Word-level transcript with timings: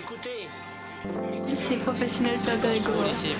Écoutez. 0.00 0.48
Lycée 1.46 1.76
professionnel 1.76 2.38
Pierre 2.42 2.56
Bérégovoy. 2.58 3.06
Lycée 3.06 3.34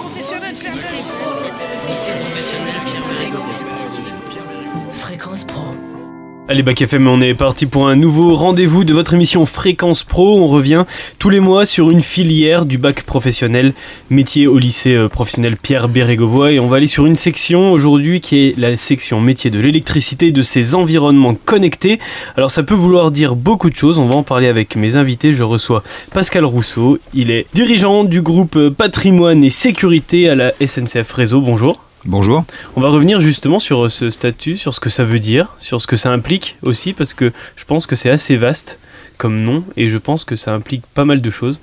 professionnel 0.00 0.54
Pierre. 0.54 0.74
Fréquence 4.92 5.44
Pro. 5.44 5.74
Allez, 6.46 6.62
Bac 6.62 6.82
FM, 6.82 7.06
on 7.08 7.22
est 7.22 7.32
parti 7.32 7.64
pour 7.64 7.88
un 7.88 7.96
nouveau 7.96 8.36
rendez-vous 8.36 8.84
de 8.84 8.92
votre 8.92 9.14
émission 9.14 9.46
Fréquence 9.46 10.04
Pro. 10.04 10.38
On 10.38 10.46
revient 10.46 10.84
tous 11.18 11.30
les 11.30 11.40
mois 11.40 11.64
sur 11.64 11.90
une 11.90 12.02
filière 12.02 12.66
du 12.66 12.76
bac 12.76 13.02
professionnel 13.04 13.72
métier 14.10 14.46
au 14.46 14.58
lycée 14.58 14.94
euh, 14.94 15.08
professionnel 15.08 15.56
Pierre 15.56 15.88
Bérégovoy. 15.88 16.52
Et 16.52 16.60
on 16.60 16.68
va 16.68 16.76
aller 16.76 16.86
sur 16.86 17.06
une 17.06 17.16
section 17.16 17.72
aujourd'hui 17.72 18.20
qui 18.20 18.40
est 18.40 18.58
la 18.58 18.76
section 18.76 19.22
métier 19.22 19.50
de 19.50 19.58
l'électricité 19.58 20.26
et 20.26 20.32
de 20.32 20.42
ses 20.42 20.74
environnements 20.74 21.34
connectés. 21.34 21.98
Alors, 22.36 22.50
ça 22.50 22.62
peut 22.62 22.74
vouloir 22.74 23.10
dire 23.10 23.36
beaucoup 23.36 23.70
de 23.70 23.74
choses. 23.74 23.98
On 23.98 24.06
va 24.06 24.16
en 24.16 24.22
parler 24.22 24.48
avec 24.48 24.76
mes 24.76 24.96
invités. 24.96 25.32
Je 25.32 25.44
reçois 25.44 25.82
Pascal 26.12 26.44
Rousseau. 26.44 26.98
Il 27.14 27.30
est 27.30 27.46
dirigeant 27.54 28.04
du 28.04 28.20
groupe 28.20 28.68
Patrimoine 28.68 29.42
et 29.44 29.50
Sécurité 29.50 30.28
à 30.28 30.34
la 30.34 30.52
SNCF 30.60 31.10
Réseau. 31.10 31.40
Bonjour. 31.40 31.80
Bonjour. 32.06 32.44
On 32.76 32.82
va 32.82 32.90
revenir 32.90 33.20
justement 33.20 33.58
sur 33.58 33.86
euh, 33.86 33.88
ce 33.88 34.10
statut, 34.10 34.58
sur 34.58 34.74
ce 34.74 34.80
que 34.80 34.90
ça 34.90 35.04
veut 35.04 35.20
dire, 35.20 35.54
sur 35.58 35.80
ce 35.80 35.86
que 35.86 35.96
ça 35.96 36.12
implique 36.12 36.56
aussi, 36.62 36.92
parce 36.92 37.14
que 37.14 37.32
je 37.56 37.64
pense 37.64 37.86
que 37.86 37.96
c'est 37.96 38.10
assez 38.10 38.36
vaste 38.36 38.78
comme 39.16 39.42
nom, 39.42 39.64
et 39.76 39.88
je 39.88 39.96
pense 39.96 40.24
que 40.24 40.36
ça 40.36 40.52
implique 40.52 40.82
pas 40.92 41.04
mal 41.06 41.22
de 41.22 41.30
choses, 41.30 41.60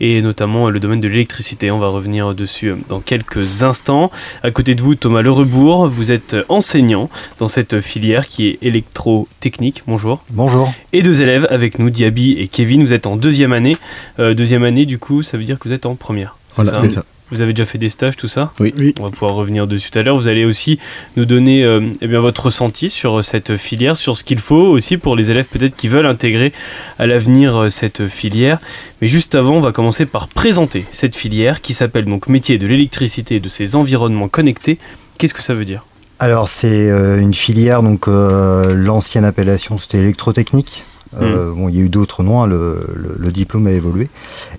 et 0.00 0.20
notamment 0.20 0.66
euh, 0.66 0.70
le 0.70 0.80
domaine 0.80 1.00
de 1.00 1.06
l'électricité. 1.06 1.70
On 1.70 1.78
va 1.78 1.88
revenir 1.88 2.34
dessus 2.34 2.70
euh, 2.70 2.76
dans 2.88 2.98
quelques 2.98 3.62
instants. 3.62 4.10
À 4.42 4.50
côté 4.50 4.74
de 4.74 4.82
vous, 4.82 4.96
Thomas 4.96 5.22
Lerebourg, 5.22 5.86
vous 5.86 6.10
êtes 6.10 6.34
enseignant 6.48 7.08
dans 7.38 7.48
cette 7.48 7.80
filière 7.80 8.26
qui 8.26 8.48
est 8.48 8.58
électrotechnique. 8.62 9.84
Bonjour. 9.86 10.24
Bonjour. 10.30 10.74
Et 10.92 11.02
deux 11.02 11.22
élèves 11.22 11.46
avec 11.50 11.78
nous, 11.78 11.90
Diaby 11.90 12.32
et 12.32 12.48
Kevin. 12.48 12.82
Vous 12.82 12.94
êtes 12.94 13.06
en 13.06 13.16
deuxième 13.16 13.52
année. 13.52 13.76
Euh, 14.18 14.34
deuxième 14.34 14.64
année, 14.64 14.86
du 14.86 14.98
coup, 14.98 15.22
ça 15.22 15.38
veut 15.38 15.44
dire 15.44 15.58
que 15.60 15.68
vous 15.68 15.74
êtes 15.74 15.86
en 15.86 15.94
première. 15.94 16.36
Voilà, 16.56 16.80
c'est 16.80 16.90
ça. 16.90 17.04
Vous 17.30 17.40
avez 17.40 17.52
déjà 17.52 17.64
fait 17.64 17.78
des 17.78 17.88
stages, 17.88 18.16
tout 18.16 18.28
ça 18.28 18.52
Oui. 18.60 18.94
On 19.00 19.04
va 19.04 19.10
pouvoir 19.10 19.34
revenir 19.34 19.66
dessus 19.66 19.90
tout 19.90 19.98
à 19.98 20.02
l'heure. 20.02 20.16
Vous 20.16 20.28
allez 20.28 20.44
aussi 20.44 20.78
nous 21.16 21.24
donner 21.24 21.64
euh, 21.64 21.80
eh 22.00 22.06
bien, 22.06 22.20
votre 22.20 22.46
ressenti 22.46 22.90
sur 22.90 23.24
cette 23.24 23.56
filière, 23.56 23.96
sur 23.96 24.16
ce 24.16 24.24
qu'il 24.24 24.38
faut 24.38 24.56
aussi 24.56 24.98
pour 24.98 25.16
les 25.16 25.30
élèves 25.30 25.46
peut-être 25.46 25.74
qui 25.74 25.88
veulent 25.88 26.06
intégrer 26.06 26.52
à 26.98 27.06
l'avenir 27.06 27.56
euh, 27.56 27.68
cette 27.70 28.08
filière. 28.08 28.58
Mais 29.00 29.08
juste 29.08 29.34
avant, 29.34 29.56
on 29.56 29.60
va 29.60 29.72
commencer 29.72 30.06
par 30.06 30.28
présenter 30.28 30.84
cette 30.90 31.16
filière 31.16 31.60
qui 31.60 31.74
s'appelle 31.74 32.04
donc 32.04 32.28
métier 32.28 32.58
de 32.58 32.66
l'électricité 32.66 33.36
et 33.36 33.40
de 33.40 33.48
ses 33.48 33.74
environnements 33.76 34.28
connectés. 34.28 34.78
Qu'est-ce 35.18 35.34
que 35.34 35.42
ça 35.42 35.54
veut 35.54 35.64
dire? 35.64 35.84
Alors 36.18 36.48
c'est 36.48 36.90
euh, 36.90 37.18
une 37.18 37.34
filière, 37.34 37.82
donc 37.82 38.06
euh, 38.06 38.72
l'ancienne 38.74 39.24
appellation 39.24 39.78
c'était 39.78 39.98
électrotechnique. 39.98 40.84
Euh, 41.20 41.52
Bon, 41.54 41.68
il 41.68 41.76
y 41.76 41.78
a 41.78 41.82
eu 41.82 41.88
d'autres 41.88 42.22
noms, 42.22 42.42
hein, 42.42 42.46
le, 42.46 42.86
le- 42.94 43.16
le 43.18 43.32
diplôme 43.32 43.66
a 43.66 43.70
évolué. 43.72 44.08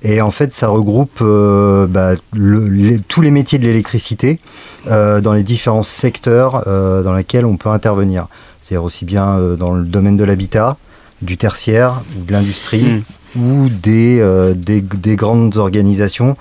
Et 0.04 0.22
en 0.22 0.32
fait, 0.32 0.54
ça 0.54 0.68
regroupe 0.70 1.20
euh, 1.22 1.88
bah, 1.88 2.12
le- 2.34 2.68
les- 2.70 3.00
tous 3.00 3.22
les 3.22 3.32
métiers 3.32 3.60
de 3.60 3.66
l'électricité 3.66 4.40
euh, 4.88 5.20
dans 5.22 5.34
les 5.34 5.44
différents 5.44 5.82
secteurs 5.82 6.64
dans 7.04 7.14
lesquels 7.14 7.46
on 7.46 7.58
peut 7.58 7.70
intervenir. 7.70 8.28
C'est-à-dire 8.62 8.84
aussi 8.84 9.06
bien 9.06 9.38
dans 9.58 9.74
le 9.74 9.84
domaine 9.86 10.18
de 10.18 10.24
l'habitat, 10.24 10.78
du 11.22 11.38
tertiaire, 11.38 12.02
ou 12.20 12.24
de 12.26 12.32
l'industrie, 12.32 13.04
ou 13.38 13.70
des, 13.70 14.24
des, 14.56 14.82
des 14.82 15.16
grandes 15.16 15.58
organisations 15.58 16.36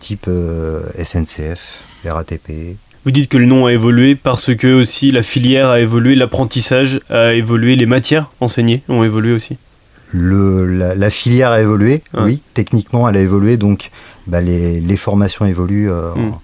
type 0.00 0.28
SNCF, 1.02 1.80
RATP, 2.04 2.76
Vous 3.04 3.10
dites 3.10 3.28
que 3.28 3.36
le 3.36 3.44
nom 3.46 3.66
a 3.66 3.72
évolué 3.72 4.14
parce 4.14 4.54
que 4.54 4.72
aussi 4.80 5.10
la 5.10 5.22
filière 5.22 5.68
a 5.68 5.80
évolué, 5.80 6.14
l'apprentissage 6.14 7.00
a 7.10 7.34
évolué, 7.34 7.76
les 7.76 7.86
matières 7.86 8.30
enseignées 8.40 8.82
ont 8.88 9.04
évolué 9.04 9.32
aussi. 9.32 9.56
Le, 10.12 10.64
la, 10.66 10.94
la 10.94 11.10
filière 11.10 11.50
a 11.50 11.60
évolué, 11.60 12.02
oui, 12.16 12.40
techniquement 12.54 13.08
elle 13.08 13.16
a 13.16 13.20
évolué, 13.20 13.56
donc 13.56 13.90
bah, 14.26 14.40
les, 14.40 14.80
les 14.80 14.96
formations 14.96 15.44
évoluent 15.44 15.90
euh, 15.90 16.14
Mm. 16.14 16.18
en, 16.28 16.40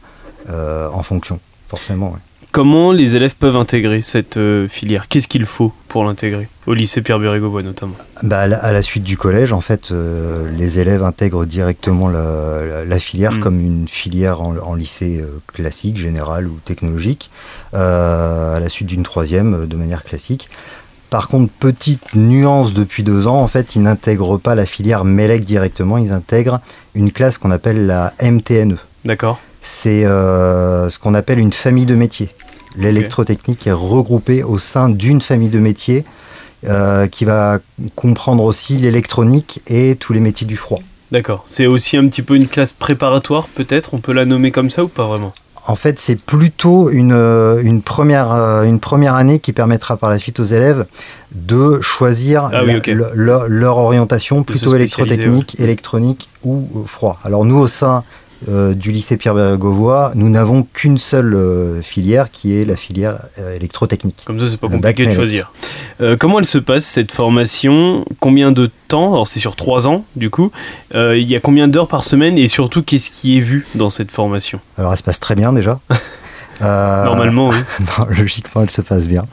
euh, 0.50 0.88
en 0.92 1.02
fonction, 1.02 1.38
forcément. 1.68 2.10
ouais. 2.12 2.18
Comment 2.52 2.90
les 2.90 3.14
élèves 3.14 3.36
peuvent 3.36 3.56
intégrer 3.56 4.02
cette 4.02 4.36
euh, 4.36 4.66
filière? 4.66 5.06
Qu'est-ce 5.08 5.28
qu'il 5.28 5.44
faut 5.46 5.72
pour 5.86 6.02
l'intégrer? 6.04 6.48
Au 6.66 6.74
lycée 6.74 7.00
Pierre 7.00 7.20
Bérégovoy 7.20 7.62
notamment. 7.62 7.94
Bah, 8.24 8.40
à, 8.40 8.46
la, 8.48 8.58
à 8.58 8.72
la 8.72 8.82
suite 8.82 9.04
du 9.04 9.16
collège, 9.16 9.52
en 9.52 9.60
fait, 9.60 9.92
euh, 9.92 10.50
les 10.58 10.80
élèves 10.80 11.04
intègrent 11.04 11.44
directement 11.46 12.08
la, 12.08 12.60
la- 12.66 12.84
la 12.84 12.98
filière 12.98 13.32
Mm. 13.34 13.40
comme 13.40 13.60
une 13.60 13.86
filière 13.86 14.42
en, 14.42 14.56
en 14.56 14.74
lycée 14.74 15.20
euh, 15.22 15.38
classique, 15.52 15.96
général 15.96 16.48
ou 16.48 16.58
technologique, 16.64 17.30
à 17.72 18.58
la 18.60 18.68
suite 18.68 18.88
d'une 18.88 19.04
troisième 19.04 19.66
de 19.68 19.76
manière 19.76 20.02
classique. 20.02 20.48
Par 21.08 21.28
contre, 21.28 21.52
petite 21.52 22.14
nuance 22.16 22.74
depuis 22.74 23.02
deux 23.04 23.26
ans, 23.28 23.40
en 23.40 23.48
fait, 23.48 23.76
ils 23.76 23.82
n'intègrent 23.82 24.38
pas 24.38 24.54
la 24.56 24.66
filière 24.66 25.04
MELEC 25.04 25.44
directement, 25.44 25.98
ils 25.98 26.10
intègrent 26.12 26.60
une 26.94 27.12
classe 27.12 27.38
qu'on 27.38 27.50
appelle 27.52 27.86
la 27.86 28.12
MTNE. 28.22 28.76
D'accord 29.04 29.38
c'est 29.62 30.04
euh, 30.04 30.88
ce 30.90 30.98
qu'on 30.98 31.14
appelle 31.14 31.38
une 31.38 31.52
famille 31.52 31.86
de 31.86 31.94
métiers. 31.94 32.28
L'électrotechnique 32.76 33.66
est 33.66 33.72
regroupée 33.72 34.42
au 34.42 34.58
sein 34.58 34.88
d'une 34.88 35.20
famille 35.20 35.48
de 35.48 35.58
métiers 35.58 36.04
euh, 36.66 37.06
qui 37.08 37.24
va 37.24 37.58
comprendre 37.96 38.44
aussi 38.44 38.76
l'électronique 38.76 39.60
et 39.66 39.96
tous 39.98 40.12
les 40.12 40.20
métiers 40.20 40.46
du 40.46 40.56
froid. 40.56 40.80
D'accord. 41.10 41.42
C'est 41.46 41.66
aussi 41.66 41.96
un 41.96 42.06
petit 42.06 42.22
peu 42.22 42.36
une 42.36 42.46
classe 42.46 42.72
préparatoire 42.72 43.48
peut-être? 43.48 43.94
On 43.94 43.98
peut 43.98 44.12
la 44.12 44.24
nommer 44.24 44.52
comme 44.52 44.70
ça 44.70 44.84
ou 44.84 44.88
pas 44.88 45.06
vraiment? 45.06 45.32
En 45.66 45.74
fait, 45.76 45.98
c'est 46.00 46.20
plutôt 46.22 46.90
une, 46.90 47.12
euh, 47.12 47.60
une, 47.62 47.82
première, 47.82 48.32
une 48.64 48.80
première 48.80 49.14
année 49.14 49.40
qui 49.40 49.52
permettra 49.52 49.96
par 49.96 50.08
la 50.08 50.18
suite 50.18 50.40
aux 50.40 50.44
élèves 50.44 50.86
de 51.32 51.80
choisir 51.80 52.48
Ah 52.52 52.62
oui, 52.64 52.72
la- 52.72 52.78
ok. 52.78 52.86
le- 52.86 53.10
leur, 53.14 53.48
leur 53.48 53.76
orientation 53.78 54.42
plutôt 54.42 54.74
électrotechnique, 54.74 55.58
électronique 55.60 56.28
ou 56.44 56.66
froid. 56.86 57.18
Alors 57.24 57.44
nous, 57.44 57.58
au 57.58 57.66
sein 57.68 58.04
euh, 58.48 58.72
du 58.74 58.90
lycée 58.90 59.16
Pierre 59.16 59.34
Bérégovoy, 59.34 60.12
nous 60.14 60.28
n'avons 60.30 60.62
qu'une 60.62 60.96
seule 60.98 61.34
euh, 61.34 61.82
filière 61.82 62.30
qui 62.30 62.56
est 62.56 62.64
la 62.64 62.76
filière 62.76 63.18
euh, 63.38 63.54
électrotechnique. 63.56 64.22
Comme 64.24 64.40
ça, 64.40 64.46
c'est 64.48 64.56
pas 64.58 64.68
compliqué 64.68 65.04
de 65.06 65.10
choisir. 65.10 65.52
Comment 66.18 66.38
elle 66.38 66.46
se 66.46 66.56
passe 66.58 66.84
cette 66.86 67.12
formation? 67.12 68.04
Combien 68.20 68.52
de 68.52 68.70
temps? 68.88 69.12
Alors 69.12 69.26
c'est 69.28 69.40
sur 69.40 69.54
trois 69.56 69.86
ans 69.86 70.04
du 70.16 70.30
coup. 70.30 70.50
Il 70.94 71.22
y 71.30 71.36
a 71.36 71.40
combien 71.40 71.68
d'heures 71.68 71.88
par 71.88 72.04
semaine? 72.04 72.38
Et 72.38 72.48
surtout 72.48 72.82
qu'est-ce 72.82 73.10
qui 73.10 73.36
est 73.36 73.40
vu 73.42 73.66
dans 73.74 73.90
cette 73.90 74.10
formation? 74.10 74.60
Alors 74.78 74.92
elle 74.92 74.98
se 74.98 75.02
passe 75.02 75.20
très 75.20 75.34
bien 75.34 75.52
déjà. 75.52 75.78
Normalement, 76.60 77.48
oui. 77.48 77.56
non, 77.80 78.06
logiquement, 78.10 78.62
elle 78.62 78.70
se 78.70 78.80
passe 78.82 79.06
bien. 79.08 79.24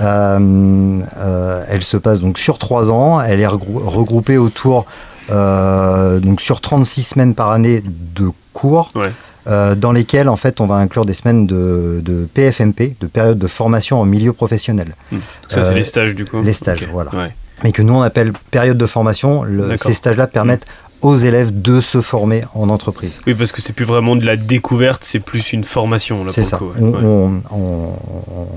Elle 0.00 1.82
se 1.82 1.96
passe 1.96 2.20
donc 2.20 2.38
sur 2.38 2.58
trois 2.58 2.90
ans. 2.90 3.20
Elle 3.20 3.40
est 3.40 3.46
regrou- 3.46 3.82
regroupée 3.84 4.38
autour, 4.38 4.86
euh, 5.30 6.20
donc 6.20 6.40
sur 6.40 6.60
36 6.60 7.02
semaines 7.02 7.34
par 7.34 7.50
année 7.50 7.82
de 8.16 8.30
cours, 8.52 8.90
Ouais. 8.94 9.10
euh, 9.46 9.74
dans 9.74 9.92
lesquelles 9.92 10.28
en 10.28 10.36
fait 10.36 10.60
on 10.60 10.66
va 10.66 10.76
inclure 10.76 11.04
des 11.04 11.14
semaines 11.14 11.46
de, 11.46 12.00
de 12.04 12.26
PFMP, 12.34 12.96
de 13.00 13.06
période 13.06 13.38
de 13.38 13.46
formation 13.46 14.00
en 14.00 14.04
milieu 14.04 14.32
professionnel. 14.32 14.94
Donc 15.10 15.20
ça, 15.48 15.64
c'est 15.64 15.72
Euh, 15.72 15.76
les 15.76 15.84
stages 15.84 16.14
du 16.14 16.24
coup. 16.24 16.42
les 16.42 16.52
stages, 16.52 16.86
voilà. 16.92 17.14
Ouais. 17.14 17.30
Mais 17.64 17.72
que 17.72 17.82
nous 17.82 17.94
on 17.94 18.02
appelle 18.02 18.32
période 18.50 18.78
de 18.78 18.86
formation. 18.86 19.42
Le- 19.44 19.76
ces 19.76 19.94
stages-là 19.94 20.26
permettent 20.26 20.66
aux 21.00 21.16
élèves 21.16 21.50
de 21.60 21.80
se 21.80 22.00
former 22.00 22.44
en 22.54 22.68
entreprise. 22.68 23.18
Oui, 23.26 23.34
parce 23.34 23.50
que 23.50 23.60
c'est 23.60 23.72
plus 23.72 23.84
vraiment 23.84 24.14
de 24.14 24.24
la 24.24 24.36
découverte, 24.36 25.02
c'est 25.04 25.18
plus 25.18 25.52
une 25.52 25.64
formation 25.64 26.24
C'est 26.30 26.44
ça. 26.44 26.58
le 26.60 26.66
coup. 26.66 26.72
ouais. 26.74 26.80
On- 26.80 26.92
Ouais. 26.92 27.40
on- 27.50 27.56
on- 27.56 27.94
on- 28.36 28.48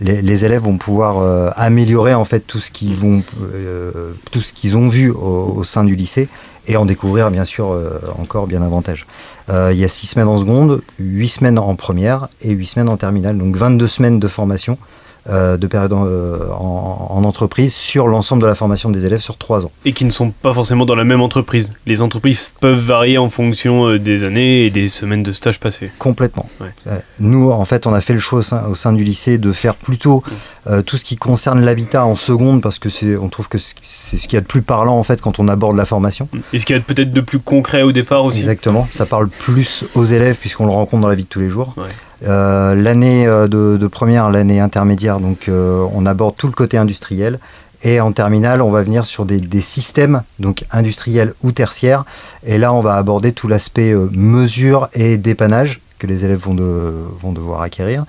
les, 0.00 0.22
les 0.22 0.44
élèves 0.44 0.62
vont 0.62 0.76
pouvoir 0.78 1.18
euh, 1.18 1.50
améliorer 1.56 2.14
en 2.14 2.24
fait 2.24 2.38
tout 2.40 2.60
ce 2.60 2.70
qu'ils 2.70 2.94
vont, 2.94 3.22
euh, 3.52 4.12
tout 4.30 4.42
ce 4.42 4.52
qu'ils 4.52 4.76
ont 4.76 4.86
vu 4.86 5.10
au, 5.10 5.54
au 5.56 5.64
sein 5.64 5.82
du 5.82 5.96
lycée 5.96 6.28
et 6.68 6.76
en 6.76 6.84
découvrir 6.84 7.30
bien 7.30 7.44
sûr 7.44 7.72
euh, 7.72 7.98
encore 8.18 8.46
bien 8.46 8.60
davantage. 8.60 9.06
Euh, 9.48 9.72
il 9.72 9.78
y 9.78 9.84
a 9.84 9.88
6 9.88 10.06
semaines 10.06 10.28
en 10.28 10.38
seconde, 10.38 10.82
8 10.98 11.28
semaines 11.28 11.58
en 11.58 11.74
première 11.74 12.28
et 12.42 12.50
8 12.50 12.66
semaines 12.66 12.88
en 12.88 12.96
terminale, 12.96 13.36
donc 13.38 13.56
22 13.56 13.88
semaines 13.88 14.20
de 14.20 14.28
formation 14.28 14.78
de 15.28 15.66
période 15.66 15.92
en, 15.92 16.04
euh, 16.06 16.38
en- 16.58 17.08
en 17.10 17.24
entreprise 17.24 17.74
sur 17.74 18.08
l'ensemble 18.08 18.42
de 18.42 18.46
la 18.46 18.54
formation 18.54 18.90
des 18.90 19.04
élèves 19.06 19.20
sur 19.20 19.36
3 19.36 19.66
ans. 19.66 19.70
Et 19.84 19.92
qui 19.92 20.04
ne 20.04 20.10
sont 20.10 20.30
pas 20.30 20.52
forcément 20.52 20.86
dans 20.86 20.94
la 20.94 21.04
même 21.04 21.20
entreprise. 21.20 21.72
Les 21.86 22.00
entreprises 22.02 22.50
peuvent 22.60 22.78
varier 22.78 23.18
en 23.18 23.28
fonction 23.28 23.88
euh, 23.88 23.98
des 23.98 24.24
années 24.24 24.64
et 24.66 24.70
des 24.70 24.88
semaines 24.88 25.22
de 25.22 25.32
stage 25.32 25.60
passées. 25.60 25.90
Complètement. 25.98 26.48
Ouais. 26.60 26.68
Euh, 26.86 26.98
Nous, 27.20 27.50
en 27.50 27.64
fait, 27.64 27.86
on 27.86 27.92
a 27.94 28.00
fait 28.00 28.12
le 28.14 28.18
choix 28.18 28.38
au 28.40 28.42
sein, 28.42 28.64
au 28.70 28.74
sein 28.74 28.92
du 28.92 29.04
lycée 29.04 29.38
de 29.38 29.52
faire 29.52 29.74
plutôt 29.74 30.22
euh, 30.68 30.82
tout 30.82 30.96
ce 30.96 31.04
qui 31.04 31.16
concerne 31.16 31.60
l'habitat 31.64 32.04
en 32.04 32.16
seconde 32.16 32.60
parce 32.62 32.78
que 32.78 32.88
c'est, 32.88 33.16
on 33.16 33.28
trouve 33.28 33.48
que 33.48 33.58
c'est 33.58 33.74
c'est 33.82 34.16
ce 34.18 34.22
qu'il 34.28 34.34
y 34.34 34.38
a 34.38 34.40
de 34.42 34.46
plus 34.46 34.62
parlant 34.62 34.98
en 34.98 35.02
fait 35.02 35.20
quand 35.20 35.38
on 35.38 35.48
aborde 35.48 35.76
la 35.76 35.84
formation. 35.84 36.28
Et 36.52 36.58
ce 36.58 36.66
qu'il 36.66 36.76
y 36.76 36.78
a 36.78 36.82
peut-être 36.82 37.12
de 37.12 37.20
plus 37.20 37.38
concret 37.38 37.82
au 37.82 37.92
départ 37.92 38.24
aussi 38.24 38.38
Exactement. 38.40 38.88
Ça 38.92 39.06
parle 39.06 39.28
plus 39.28 39.84
aux 39.94 40.04
élèves 40.04 40.36
puisqu'on 40.36 40.66
le 40.66 40.72
rencontre 40.72 41.02
dans 41.02 41.08
la 41.08 41.14
vie 41.14 41.24
de 41.24 41.28
tous 41.28 41.40
les 41.40 41.48
jours. 41.48 41.74
Ouais. 41.76 41.84
Euh, 42.26 42.74
l'année 42.74 43.26
euh, 43.26 43.46
de, 43.46 43.76
de 43.76 43.86
première, 43.86 44.30
l'année 44.30 44.58
intermédiaire, 44.60 45.20
donc 45.20 45.48
euh, 45.48 45.86
on 45.94 46.04
aborde 46.06 46.36
tout 46.36 46.46
le 46.48 46.52
côté 46.52 46.76
industriel. 46.76 47.38
Et 47.84 48.00
en 48.00 48.10
terminale, 48.10 48.60
on 48.60 48.70
va 48.72 48.82
venir 48.82 49.06
sur 49.06 49.24
des, 49.24 49.38
des 49.38 49.60
systèmes, 49.60 50.22
donc 50.40 50.64
industriels 50.72 51.34
ou 51.44 51.52
tertiaires. 51.52 52.04
Et 52.44 52.58
là, 52.58 52.72
on 52.72 52.80
va 52.80 52.94
aborder 52.96 53.32
tout 53.32 53.46
l'aspect 53.46 53.92
euh, 53.92 54.08
mesure 54.10 54.88
et 54.94 55.16
dépannage 55.16 55.80
que 56.00 56.08
les 56.08 56.24
élèves 56.24 56.40
vont, 56.40 56.54
de- 56.54 56.92
vont 57.20 57.30
devoir 57.32 57.62
acquérir. 57.62 58.04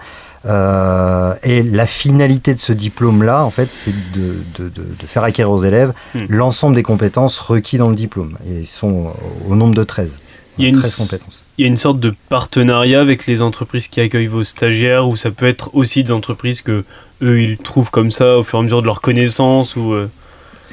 Euh, 0.45 1.33
et 1.43 1.61
la 1.61 1.85
finalité 1.85 2.53
de 2.55 2.59
ce 2.59 2.71
diplôme-là, 2.73 3.43
en 3.43 3.51
fait, 3.51 3.69
c'est 3.71 3.91
de, 4.13 4.41
de- 4.57 4.69
de- 4.69 4.87
de 4.99 5.05
faire 5.05 5.23
acquérir 5.23 5.51
aux 5.51 5.63
élèves 5.63 5.93
Hmm. 6.15 6.25
l'ensemble 6.29 6.75
des 6.75 6.83
compétences 6.83 7.37
requises 7.39 7.79
dans 7.79 7.89
le 7.89 7.95
diplôme. 7.95 8.37
Et 8.49 8.61
ils 8.61 8.67
sont 8.67 9.13
au 9.47 9.55
nombre 9.55 9.75
de 9.75 9.83
13. 9.83 10.15
Il 10.57 10.63
y 10.63 10.65
a 10.65 10.69
une 10.69 10.79
13 10.79 10.91
s- 10.91 10.95
compétences. 10.97 11.43
Il 11.59 11.63
y 11.63 11.65
a 11.65 11.67
une 11.67 11.75
sorte 11.75 11.99
de 11.99 12.13
partenariat 12.29 13.01
avec 13.01 13.27
les 13.27 13.41
entreprises 13.41 13.89
qui 13.89 13.99
accueillent 13.99 14.27
vos 14.27 14.45
stagiaires 14.45 15.09
ou 15.09 15.17
ça 15.17 15.29
peut 15.29 15.45
être 15.45 15.71
aussi 15.73 16.05
des 16.05 16.13
entreprises 16.13 16.61
que 16.61 16.85
eux 17.21 17.41
ils 17.41 17.57
trouvent 17.57 17.91
comme 17.91 18.11
ça 18.11 18.37
au 18.37 18.43
fur 18.43 18.59
et 18.59 18.61
à 18.61 18.63
mesure 18.63 18.79
de 18.81 18.85
leur 18.87 19.01
connaissance 19.01 19.75
ou 19.75 19.91
euh, 19.91 20.09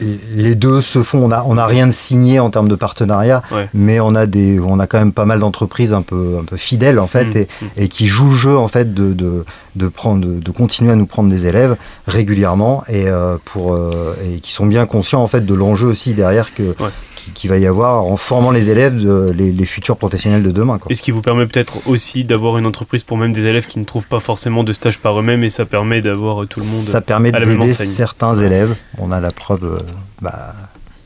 les 0.00 0.54
deux 0.54 0.80
se 0.82 1.02
font. 1.02 1.24
On 1.24 1.28
n'a 1.28 1.42
on 1.44 1.58
a 1.58 1.66
rien 1.66 1.88
de 1.88 1.92
signé 1.92 2.38
en 2.38 2.50
termes 2.50 2.68
de 2.68 2.76
partenariat, 2.76 3.42
Ouais. 3.50 3.68
mais 3.74 3.98
on 3.98 4.14
a, 4.14 4.26
des, 4.26 4.60
on 4.60 4.78
a 4.78 4.86
quand 4.86 4.98
même 4.98 5.12
pas 5.12 5.24
mal 5.24 5.40
d'entreprises 5.40 5.92
un 5.92 6.02
peu, 6.02 6.36
un 6.40 6.44
peu 6.44 6.56
fidèles, 6.56 7.00
en 7.00 7.06
fait, 7.08 7.24
Mm, 7.24 7.36
et, 7.78 7.84
et 7.84 7.88
qui 7.88 8.06
jouent 8.06 8.30
le 8.30 8.36
jeu, 8.36 8.56
en 8.56 8.68
fait, 8.68 8.94
de, 8.94 9.12
de, 9.12 9.44
de, 9.76 9.88
prendre, 9.88 10.26
de, 10.26 10.40
de 10.40 10.50
continuer 10.50 10.92
à 10.92 10.96
nous 10.96 11.06
prendre 11.06 11.28
des 11.30 11.46
élèves 11.46 11.76
régulièrement 12.06 12.82
et, 12.88 13.06
euh, 13.08 13.36
pour, 13.44 13.74
euh, 13.74 14.14
et 14.24 14.40
qui 14.40 14.52
sont 14.52 14.66
bien 14.66 14.86
conscients, 14.86 15.22
en 15.22 15.26
fait, 15.26 15.44
de 15.44 15.54
l'enjeu 15.54 15.86
aussi 15.86 16.14
derrière 16.14 16.54
que, 16.54 16.62
Ouais. 16.82 16.90
qui, 17.14 17.30
qui 17.32 17.48
va 17.48 17.58
y 17.58 17.66
avoir 17.66 18.04
en 18.04 18.16
formant 18.16 18.50
les 18.50 18.70
élèves, 18.70 18.96
de- 19.02 19.26
les, 19.34 19.52
les 19.52 19.66
futurs 19.66 19.96
professionnels 19.96 20.42
de 20.42 20.50
demain. 20.50 20.78
Quoi. 20.78 20.90
Et 20.90 20.94
ce 20.94 21.02
qui 21.02 21.10
vous 21.10 21.20
permet 21.22 21.46
peut-être 21.46 21.78
aussi 21.86 22.24
d'avoir 22.24 22.58
une 22.58 22.66
entreprise 22.66 23.02
pour 23.02 23.16
même 23.18 23.32
des 23.32 23.44
élèves 23.46 23.66
qui 23.66 23.78
ne 23.78 23.84
trouvent 23.84 24.06
pas 24.06 24.20
forcément 24.20 24.64
de 24.64 24.72
stage 24.72 24.98
par 25.00 25.18
eux-mêmes 25.18 25.44
et 25.44 25.48
ça 25.50 25.64
permet 25.64 26.00
d'avoir 26.02 26.42
euh, 26.42 26.46
tout 26.46 26.60
le 26.60 26.66
monde 26.66 26.80
Ça 26.82 27.00
permet 27.00 27.32
d'aider 27.32 27.72
certains 27.72 28.34
élèves. 28.34 28.74
On 28.98 29.12
a 29.12 29.20
la 29.20 29.30
preuve 29.32 29.82
bah, 30.22 30.54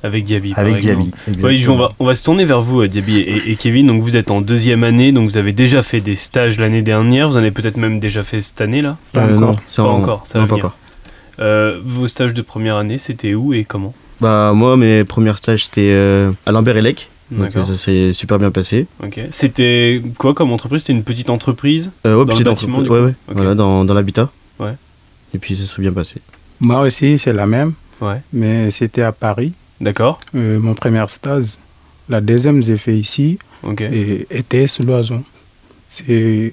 avec 0.03 0.25
Diaby. 0.25 0.51
par 0.55 0.61
avec 0.65 0.77
exemple. 0.77 1.11
Diaby. 1.29 1.45
Ouais, 1.45 1.69
on, 1.69 1.77
va, 1.77 1.93
on 1.99 2.05
va 2.05 2.15
se 2.15 2.23
tourner 2.25 2.45
vers 2.45 2.61
vous, 2.63 2.83
euh, 2.83 2.89
Diaby 2.89 3.19
et, 3.19 3.51
et 3.51 3.57
Kevin. 3.57 3.87
Donc 3.87 4.03
vous 4.03 4.17
êtes 4.17 4.31
en 4.31 4.41
deuxième 4.41 4.85
année, 4.85 5.13
donc 5.13 5.29
vous 5.31 5.37
avez 5.37 5.53
déjà 5.53 5.83
fait 5.83 6.01
des 6.01 6.15
stages 6.15 6.59
l'année 6.59 6.83
dernière. 6.83 7.29
Vous 7.29 7.37
en 7.37 7.41
avez 7.41 7.51
peut-être 7.51 7.77
même 7.77 8.01
déjà 8.01 8.23
fait 8.23 8.41
cette 8.41 8.61
année 8.61 8.83
là? 8.83 8.97
Pas 9.13 9.23
Euh, 9.27 9.37
encore. 9.37 9.51
non, 9.51 9.57
Pas 9.77 9.83
en- 9.83 9.99
encore, 10.03 10.23
ça 10.27 10.39
non, 10.39 10.45
va 10.45 10.49
pas 10.49 10.55
venir. 10.57 10.65
encore. 10.67 10.77
Euh, 11.41 11.79
vos 11.85 12.07
stages 12.09 12.35
de 12.35 12.43
première 12.43 12.77
année, 12.77 12.99
c'était 12.99 13.35
où 13.35 13.53
et 13.55 13.65
comment? 13.65 13.95
Bah, 14.21 14.53
moi, 14.55 14.77
mes 14.77 15.05
premiers 15.05 15.35
stages, 15.37 15.65
c'était 15.65 15.91
euh, 15.93 16.31
à 16.45 16.53
Lambert-et-Lec. 16.53 17.09
Donc, 17.31 17.43
D'accord. 17.45 17.63
euh, 17.71 17.73
ça 17.73 17.79
s'est 17.79 18.13
super 18.13 18.39
bien 18.39 18.51
passé. 18.51 18.87
Ok. 19.03 19.21
C'était 19.31 20.03
quoi 20.19 20.35
comme 20.35 20.53
entreprise? 20.53 20.83
C'était 20.83 20.93
une 20.95 21.05
petite 21.05 21.31
entreprise? 21.31 21.93
Euh, 22.05 22.17
ouais, 22.17 22.25
Dans 22.27 22.33
petite 22.33 22.45
le 22.47 22.53
bâtiment, 22.53 22.79
entreprise. 22.79 22.89
du 23.01 23.07
Ouais, 23.07 23.13
coup 23.13 23.17
ouais. 23.29 23.33
Ok. 23.33 23.37
Voilà, 23.37 23.55
dans, 23.55 23.85
dans 23.85 23.95
l'habitat. 23.95 24.29
Ouais. 24.59 24.75
Et 25.33 25.39
puis, 25.39 25.57
ça 25.57 25.63
serait 25.63 25.83
bien 25.83 25.93
passé. 25.93 26.17
Moi 26.59 26.81
aussi, 26.83 27.17
c'est 27.19 27.33
la 27.33 27.47
même, 27.47 27.73
Ouais. 28.03 28.21
mais 28.33 28.71
c'était 28.73 29.01
à 29.03 29.13
Paris. 29.13 29.53
D'accord. 29.81 30.21
Euh, 30.35 30.59
mon 30.59 30.75
premier 30.75 31.05
stage, 31.09 31.57
la 32.09 32.21
deuxième, 32.21 32.63
j'ai 32.63 32.77
fait 32.77 32.97
ici, 32.97 33.39
et 33.81 34.27
ETS 34.31 34.81
Loison. 34.85 35.25
C'est 35.89 36.53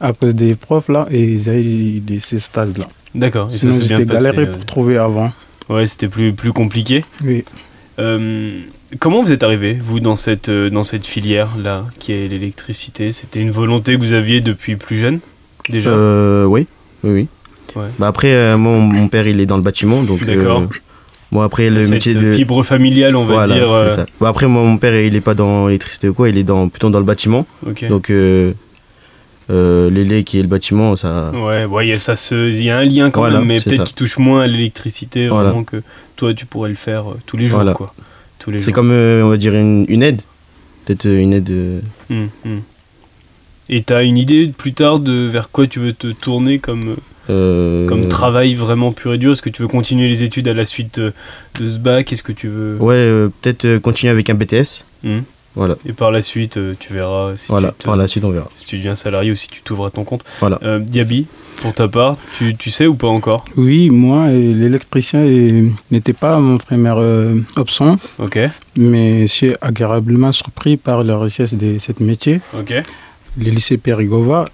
à 0.00 0.12
cause 0.12 0.34
des 0.34 0.54
profs 0.54 0.88
là, 0.88 1.06
et 1.10 1.22
ils 1.22 1.48
avaient 1.48 2.00
de 2.00 2.18
ces 2.20 2.38
stages-là. 2.38 2.88
D'accord. 3.14 3.50
Et 3.52 3.58
ça 3.58 3.70
Sinon, 3.70 3.86
j'étais 3.86 4.06
passé. 4.06 4.24
galéré 4.24 4.42
euh, 4.48 4.52
pour 4.52 4.64
trouver 4.66 4.96
avant. 4.96 5.32
Ouais, 5.68 5.86
c'était 5.86 6.08
plus, 6.08 6.32
plus 6.32 6.52
compliqué. 6.52 7.04
Oui. 7.24 7.44
Euh, 7.98 8.60
comment 8.98 9.22
vous 9.22 9.32
êtes 9.32 9.42
arrivé, 9.42 9.74
vous, 9.74 10.00
dans 10.00 10.16
cette, 10.16 10.48
euh, 10.48 10.70
dans 10.70 10.82
cette 10.82 11.06
filière-là, 11.06 11.84
qui 11.98 12.12
est 12.12 12.28
l'électricité? 12.28 13.12
C'était 13.12 13.40
une 13.40 13.50
volonté 13.50 13.94
que 13.94 13.98
vous 14.00 14.12
aviez 14.12 14.40
depuis 14.40 14.76
plus 14.76 14.98
jeune 14.98 15.20
Déjà? 15.68 15.90
Euh, 15.90 16.44
oui, 16.44 16.66
oui, 17.04 17.10
oui. 17.12 17.28
Ouais. 17.76 17.88
Bah, 17.98 18.08
après, 18.08 18.32
euh, 18.32 18.56
moi, 18.56 18.78
mon 18.78 19.08
père, 19.08 19.26
il 19.26 19.40
est 19.40 19.46
dans 19.46 19.56
le 19.56 19.62
bâtiment. 19.62 20.02
Donc, 20.02 20.24
D'accord. 20.24 20.64
Moi, 21.32 21.44
après, 21.44 21.68
le 21.70 21.82
Cette 21.82 21.90
métier 21.92 22.14
de. 22.14 22.32
fibre 22.32 22.62
familiale, 22.62 23.16
on 23.16 23.24
va 23.24 23.34
Voilà, 23.34 23.54
dire. 23.54 23.72
euh, 23.72 23.90
ça. 23.90 24.06
Bah, 24.20 24.28
après, 24.28 24.46
moi, 24.46 24.62
mon 24.62 24.76
père, 24.78 24.94
il 25.00 25.16
est 25.16 25.20
pas 25.20 25.34
dans 25.34 25.66
l'électricité 25.66 26.08
ou 26.08 26.14
quoi, 26.14 26.28
il 26.28 26.38
est 26.38 26.44
dans, 26.44 26.68
plutôt 26.68 26.90
dans 26.90 26.98
le 27.00 27.04
bâtiment. 27.04 27.46
Donc, 27.88 28.10
euh, 28.10 28.52
euh, 29.50 29.90
l'élé 29.90 30.22
qui 30.24 30.38
est 30.38 30.42
le 30.42 30.48
bâtiment, 30.48 30.96
ça. 30.96 31.30
Ouais, 31.34 31.64
ouais, 31.64 31.86
il 31.86 31.90
y 31.90 31.92
a 31.92 31.98
ça 31.98 32.14
se- 32.16 32.50
il 32.50 32.62
y 32.62 32.70
a 32.70 32.78
un 32.78 32.84
lien 32.84 33.10
quand 33.10 33.22
Voilà, 33.22 33.38
même, 33.40 33.48
mais 33.48 33.58
peut-être 33.60 33.84
qu'il 33.84 33.96
touche 33.96 34.18
moins 34.18 34.42
à 34.42 34.46
l'électricité, 34.46 35.26
Voilà. 35.28 35.48
vraiment 35.50 35.64
que 35.64 35.82
toi, 36.16 36.32
tu 36.34 36.46
pourrais 36.46 36.68
le 36.70 36.76
faire 36.76 37.10
euh, 37.10 37.16
tous 37.26 37.36
les 37.36 37.48
jours, 37.48 37.58
Voilà. 37.58 37.72
quoi. 37.74 37.92
Tous 38.38 38.50
les 38.50 38.60
C'est 38.60 38.72
comme, 38.72 38.90
euh, 38.92 39.22
on 39.24 39.28
va 39.30 39.36
dire, 39.36 39.54
une, 39.54 39.84
une 39.88 40.02
aide. 40.02 40.22
Peut-être 40.84 41.06
une 41.06 41.32
aide. 41.32 41.50
Hum, 42.10 42.28
hum. 42.44 42.60
Et 43.68 43.82
t'as 43.82 44.02
une 44.04 44.18
idée 44.18 44.52
plus 44.56 44.72
tard 44.74 44.98
de 44.98 45.12
vers 45.26 45.48
quoi 45.50 45.66
tu 45.66 45.78
veux 45.78 45.92
te 45.92 46.08
tourner 46.08 46.58
comme, 46.58 46.96
euh, 47.30 47.86
comme 47.88 48.08
travail 48.08 48.54
vraiment 48.54 48.92
pur 48.92 49.14
et 49.14 49.18
dur 49.18 49.32
Est-ce 49.32 49.42
que 49.42 49.50
tu 49.50 49.62
veux 49.62 49.68
continuer 49.68 50.08
les 50.08 50.22
études 50.22 50.48
à 50.48 50.54
la 50.54 50.64
suite 50.64 50.98
de, 50.98 51.12
de 51.58 51.68
ce 51.68 51.78
bac? 51.78 52.12
Est-ce 52.12 52.22
que 52.22 52.32
tu 52.32 52.48
veux... 52.48 52.76
Ouais, 52.80 52.94
euh, 52.96 53.28
peut-être 53.40 53.64
euh, 53.64 53.78
continuer 53.78 54.10
avec 54.10 54.28
un 54.30 54.34
BTS. 54.34 54.84
Hum. 55.04 55.22
Voilà, 55.54 55.76
Et 55.86 55.92
par 55.92 56.10
la 56.10 56.22
suite, 56.22 56.56
euh, 56.56 56.72
tu 56.80 56.94
verras 56.94 57.32
si, 57.36 57.44
voilà. 57.48 57.72
tu 57.72 57.78
te- 57.80 57.84
par 57.84 57.94
la 57.96 58.06
suite, 58.06 58.24
on 58.24 58.30
verra. 58.30 58.48
si 58.56 58.64
tu 58.64 58.78
deviens 58.78 58.94
salarié 58.94 59.30
ou 59.30 59.34
si 59.34 59.48
tu 59.48 59.60
t'ouvres 59.60 59.84
à 59.84 59.90
ton 59.90 60.02
compte. 60.02 60.24
Voilà. 60.40 60.58
Euh, 60.62 60.78
Diaby, 60.78 61.26
pour 61.60 61.74
ta 61.74 61.88
part, 61.88 62.16
tu, 62.38 62.56
tu 62.56 62.70
sais 62.70 62.86
ou 62.86 62.94
pas 62.94 63.08
encore? 63.08 63.44
Oui, 63.58 63.90
moi, 63.90 64.28
euh, 64.28 64.54
l'électricien 64.54 65.20
euh, 65.20 65.68
n'était 65.90 66.14
pas 66.14 66.38
mon 66.38 66.56
première 66.56 66.96
euh, 66.98 67.34
option, 67.56 67.98
Ok, 68.18 68.38
mais 68.78 69.22
je 69.26 69.32
suis 69.32 69.52
agréablement 69.60 70.32
surpris 70.32 70.78
par 70.78 71.04
la 71.04 71.16
recherche 71.18 71.52
de 71.52 71.76
ce 71.78 71.92
métier. 72.02 72.40
ok. 72.58 72.72
Le 73.38 73.50
lycée 73.50 73.76
Périgova, 73.76 74.48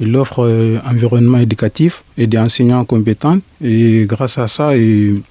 il 0.00 0.16
offre 0.16 0.44
euh, 0.44 0.78
environnement 0.88 1.38
éducatif 1.38 2.02
et 2.18 2.26
des 2.26 2.38
enseignants 2.38 2.84
compétents. 2.84 3.38
Et 3.62 4.04
grâce 4.08 4.38
à 4.38 4.48
ça, 4.48 4.70
euh, 4.70 4.76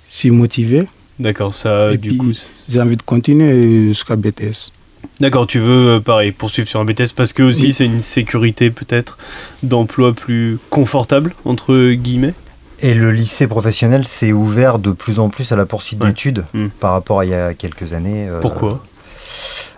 je 0.10 0.16
suis 0.16 0.32
motivé. 0.32 0.84
D'accord, 1.20 1.54
ça, 1.54 1.92
Et 1.94 1.98
du 1.98 2.10
puis- 2.10 2.18
coup... 2.18 2.32
J'ai 2.70 2.82
envie 2.82 2.98
de 2.98 3.04
continuer 3.04 3.88
jusqu'à 3.88 4.16
BTS. 4.16 4.72
D'accord, 5.20 5.46
tu 5.48 5.60
veux, 5.60 5.90
euh, 5.90 6.00
pareil, 6.00 6.32
poursuivre 6.32 6.68
sur 6.68 6.80
un 6.80 6.86
BTS 6.86 7.12
parce 7.16 7.34
que 7.34 7.44
aussi 7.44 7.66
Oui. 7.68 7.74
c'est 7.74 7.86
une 7.86 8.00
sécurité 8.00 8.70
peut-être 8.72 9.18
d'emploi 9.62 10.14
plus 10.14 10.58
confortable, 10.70 11.34
entre 11.46 11.92
guillemets? 11.92 12.34
Et 12.80 12.94
le 12.96 13.12
lycée 13.12 13.48
professionnel 13.48 14.08
s'est 14.08 14.32
ouvert 14.34 14.80
de 14.80 14.92
plus 14.92 15.20
en 15.20 15.30
plus 15.30 15.52
à 15.52 15.56
la 15.56 15.66
poursuite 15.66 16.02
Ouais. 16.02 16.08
d'études 16.10 16.46
Mm. 16.54 16.68
par 16.80 16.94
rapport 16.94 17.20
à 17.20 17.26
il 17.26 17.32
y 17.32 17.34
a 17.36 17.54
quelques 17.54 17.94
années. 17.94 18.28
euh, 18.30 18.40
Pourquoi? 18.42 18.70
Euh, 18.70 19.73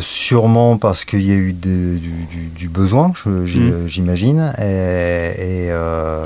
sûrement 0.00 0.76
parce 0.76 1.04
qu'il 1.04 1.22
y 1.22 1.32
a 1.32 1.36
eu 1.36 1.52
de- 1.52 1.98
du, 1.98 2.10
du- 2.30 2.48
du 2.54 2.68
besoin, 2.68 3.12
Mm. 3.26 3.46
j'imagine. 3.86 4.52
Et, 4.58 4.62
et, 4.62 5.70
euh, 5.70 6.24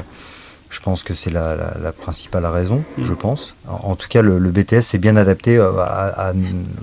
je 0.71 0.81
pense 0.81 1.03
que 1.03 1.13
c'est 1.15 1.31
la, 1.31 1.55
la- 1.55 1.77
la 1.83 1.93
principale 1.93 2.47
raison, 2.47 2.83
Mm. 2.99 3.05
je 3.05 3.13
pense. 3.13 3.55
En, 3.69 3.91
en 3.91 3.95
tout 3.97 4.09
cas, 4.09 4.23
le, 4.23 4.39
le 4.39 4.51
BTS 4.51 4.81
s'est 4.83 4.99
bien 4.99 5.17
adapté 5.17 5.57
euh, 5.59 5.71
à- 5.81 6.29
à- 6.29 6.33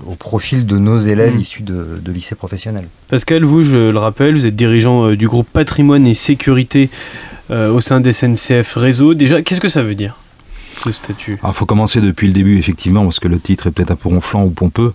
au 0.06 0.14
profil 0.14 0.64
de 0.66 0.78
nos 0.78 0.98
élèves 1.00 1.34
Mm. 1.34 1.40
issus 1.40 1.62
de, 1.62 1.98
de 2.00 2.12
lycées 2.12 2.34
professionnels. 2.36 2.86
Pascal, 3.08 3.44
vous, 3.44 3.62
je 3.62 3.90
le 3.90 3.98
rappelle, 3.98 4.34
vous 4.34 4.46
êtes 4.46 4.56
dirigeant 4.56 5.06
euh, 5.08 5.16
du 5.16 5.26
groupe 5.28 5.48
Patrimoine 5.52 6.06
et 6.06 6.14
Sécurité 6.14 6.88
euh, 7.50 7.72
au 7.72 7.80
sein 7.80 8.00
des 8.00 8.12
SNCF 8.12 8.74
Réseau. 8.76 9.14
Déjà, 9.14 9.42
qu'est-ce 9.42 9.60
que 9.60 9.68
ça 9.68 9.82
veut 9.82 9.96
dire, 9.96 10.16
ce 10.72 10.92
statut? 10.92 11.38
Il 11.44 11.52
faut 11.52 11.66
commencer 11.66 12.00
depuis 12.00 12.28
le 12.28 12.32
début, 12.32 12.58
effectivement, 12.58 13.02
parce 13.02 13.18
que 13.18 13.26
le 13.26 13.40
titre 13.40 13.66
est 13.66 13.70
peut-être 13.72 13.90
un 13.90 13.96
peu 13.96 14.08
ronflant 14.08 14.44
ou 14.44 14.50
pompeux. 14.50 14.92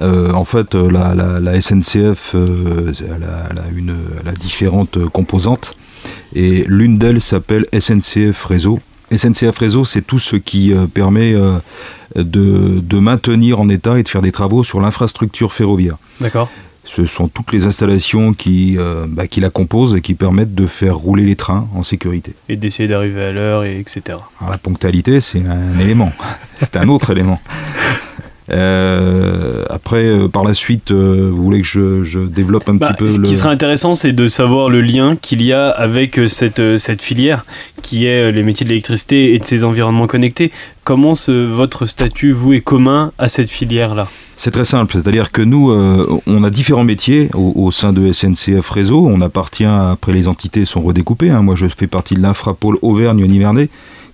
Euh, 0.00 0.32
en 0.32 0.44
fait, 0.44 0.74
euh, 0.74 0.90
la, 0.90 1.14
la- 1.14 1.38
la 1.40 1.60
SNCF, 1.60 2.32
euh, 2.34 2.92
elle, 3.00 3.24
a, 3.24 3.48
elle 3.50 3.58
a 3.58 3.64
une, 3.76 3.94
elle 4.20 4.28
a 4.28 4.32
différentes 4.32 4.98
composantes, 5.10 5.76
et 6.34 6.64
l'une 6.66 6.96
d'elles 6.98 7.20
s'appelle 7.20 7.66
SNCF 7.78 8.44
Réseau. 8.46 8.80
SNCF 9.14 9.58
Réseau, 9.58 9.84
c'est 9.84 10.00
tout 10.02 10.18
ce 10.18 10.36
qui 10.36 10.72
euh, 10.72 10.86
permet 10.86 11.34
de, 12.16 12.80
de 12.80 12.98
maintenir 12.98 13.60
en 13.60 13.68
état 13.68 13.98
et 13.98 14.02
de 14.02 14.08
faire 14.08 14.22
des 14.22 14.32
travaux 14.32 14.64
sur 14.64 14.80
l'infrastructure 14.80 15.52
ferroviaire. 15.52 15.96
D'accord 16.20 16.50
Ce 16.84 17.04
sont 17.06 17.28
toutes 17.28 17.52
les 17.52 17.66
installations 17.66 18.32
qui, 18.32 18.78
bah, 19.08 19.26
qui 19.26 19.40
la 19.40 19.50
composent 19.50 19.94
et 19.94 20.00
qui 20.00 20.14
permettent 20.14 20.54
de 20.54 20.66
faire 20.66 20.96
rouler 20.96 21.24
les 21.24 21.36
trains 21.36 21.68
en 21.74 21.82
sécurité. 21.82 22.34
Et 22.48 22.56
d'essayer 22.56 22.88
d'arriver 22.88 23.24
à 23.24 23.32
l'heure, 23.32 23.64
et 23.64 23.78
etc. 23.78 24.18
Alors, 24.40 24.50
la 24.50 24.58
ponctualité, 24.58 25.20
c'est 25.20 25.42
un 25.46 25.78
élément. 25.78 26.12
C'est 26.58 26.76
un 26.76 26.88
autre 26.88 27.10
élément. 27.10 27.40
Euh, 28.50 29.64
après, 29.70 30.04
euh, 30.04 30.28
par 30.28 30.44
la 30.44 30.54
suite, 30.54 30.90
euh, 30.90 31.28
vous 31.32 31.42
voulez 31.42 31.60
que 31.60 31.66
je, 31.66 32.02
je 32.04 32.18
développe 32.20 32.68
un 32.68 32.74
Bah, 32.74 32.88
petit 32.88 32.96
peu 33.04 33.08
ce 33.08 33.18
le. 33.18 33.22
qui 33.28 33.34
serait 33.34 33.50
intéressant, 33.50 33.94
c'est 33.94 34.12
de 34.12 34.28
savoir 34.28 34.68
le 34.68 34.80
lien 34.80 35.16
qu'il 35.16 35.42
y 35.42 35.52
a 35.52 35.68
avec 35.68 36.20
cette, 36.28 36.78
cette 36.78 37.02
filière 37.02 37.44
qui 37.82 38.06
est 38.06 38.32
les 38.32 38.42
métiers 38.42 38.64
de 38.64 38.70
l'électricité 38.70 39.34
et 39.34 39.38
de 39.38 39.44
ces 39.44 39.64
environnements 39.64 40.06
connectés. 40.06 40.50
Comment 40.84 41.14
ce, 41.14 41.30
votre 41.32 41.86
statut, 41.86 42.32
vous, 42.32 42.52
est 42.52 42.60
commun 42.60 43.12
à 43.18 43.28
cette 43.28 43.50
filière-là? 43.50 44.08
C'est 44.36 44.50
très 44.50 44.64
simple, 44.64 44.94
c'est-à-dire 44.94 45.30
que 45.30 45.42
nous, 45.42 45.70
on 46.26 46.42
a 46.44 46.50
différents 46.50 46.82
métiers 46.84 47.28
au, 47.34 47.52
au 47.54 47.70
sein 47.70 47.92
de 47.92 48.10
SNCF 48.10 48.68
Réseau. 48.70 49.06
On 49.06 49.20
appartient, 49.20 49.64
après 49.64 50.12
les 50.12 50.26
entités 50.26 50.64
sont 50.64 50.80
redécoupées. 50.80 51.30
hein. 51.30 51.42
Moi, 51.42 51.54
je 51.54 51.66
fais 51.68 51.86
partie 51.86 52.14
de 52.14 52.20
l'infrapôle 52.22 52.76
Auvergne-Nivernais, 52.82 53.68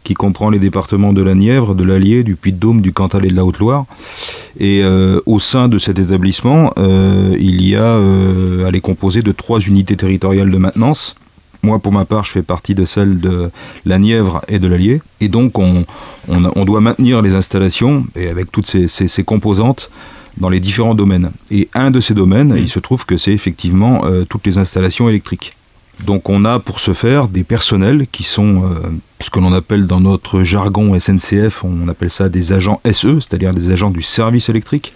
qui 0.05 0.15
comprend 0.15 0.49
les 0.51 0.59
départements 0.59 1.13
de 1.13 1.23
la 1.23 1.35
Nièvre, 1.35 1.75
de 1.75 1.85
l'Allier, 1.85 2.23
du 2.23 2.35
Puy-de-Dôme, 2.37 2.81
du 2.81 2.93
Cantal 2.93 3.25
et 3.27 3.29
de 3.29 3.37
la 3.37 3.45
Haute-Loire. 3.45 3.85
Et 4.59 4.83
euh, 4.83 5.21
au 5.27 5.39
sein 5.41 5.69
de 5.69 5.79
cet 5.79 5.99
établissement, 5.99 6.73
euh, 6.79 7.37
il 7.39 7.63
y 7.63 7.77
a, 7.77 7.83
euh, 7.83 8.67
elle 8.67 8.75
est 8.77 8.81
composée 8.81 9.23
de 9.23 9.33
trois 9.33 9.61
unités 9.61 9.97
territoriales 9.97 10.51
de 10.51 10.57
maintenance. 10.59 11.15
Moi, 11.63 11.79
pour 11.81 11.93
ma 11.93 12.05
part, 12.05 12.25
je 12.25 12.31
fais 12.31 12.43
partie 12.43 12.75
de 12.75 12.85
celle 12.85 13.21
de 13.21 13.51
la 13.85 13.99
Nièvre 13.99 14.41
et 14.49 14.59
de 14.59 14.67
l'Allier. 14.69 15.03
Et 15.21 15.29
donc, 15.29 15.59
on, 15.59 15.85
on, 16.29 16.45
a- 16.45 16.53
on 16.57 16.65
doit 16.65 16.81
maintenir 16.81 17.21
les 17.21 17.35
installations, 17.35 18.07
et 18.17 18.29
avec 18.29 18.51
toutes 18.53 18.67
ces, 18.67 18.89
ces- 18.89 19.09
ces 19.09 19.25
composantes, 19.25 19.91
dans 20.39 20.49
les 20.51 20.61
différents 20.61 20.95
domaines. 20.95 21.33
Et 21.51 21.69
un 21.75 21.91
de 21.91 21.99
ces 22.01 22.15
domaines, 22.15 22.55
Mm. 22.55 22.59
il 22.59 22.69
se 22.69 22.79
trouve 22.79 23.05
que 23.05 23.17
c'est 23.17 23.33
effectivement 23.33 24.05
euh, 24.05 24.25
toutes 24.25 24.47
les 24.47 24.57
installations 24.57 25.09
électriques. 25.09 25.57
Donc 26.05 26.29
on 26.29 26.45
a 26.45 26.59
pour 26.59 26.81
ce 26.81 26.93
faire 26.93 27.29
des 27.29 27.45
personnels 27.45 28.07
qui 28.11 28.23
sont 28.23 28.65
euh, 28.65 28.89
ce 29.21 29.31
que 29.31 29.41
l'on 29.41 29.53
appelle 29.53 29.87
dans 29.87 30.01
notre 30.01 30.43
jargon 30.43 30.99
SNCF, 30.99 31.65
on 31.65 31.89
appelle 31.89 32.11
ça 32.11 32.29
des 32.29 32.53
agents 32.53 32.81
SE, 32.91 33.21
c'est-à-dire 33.21 33.53
des 33.53 33.71
agents 33.73 33.91
du 33.91 34.03
service 34.03 34.49
électrique, 34.49 34.93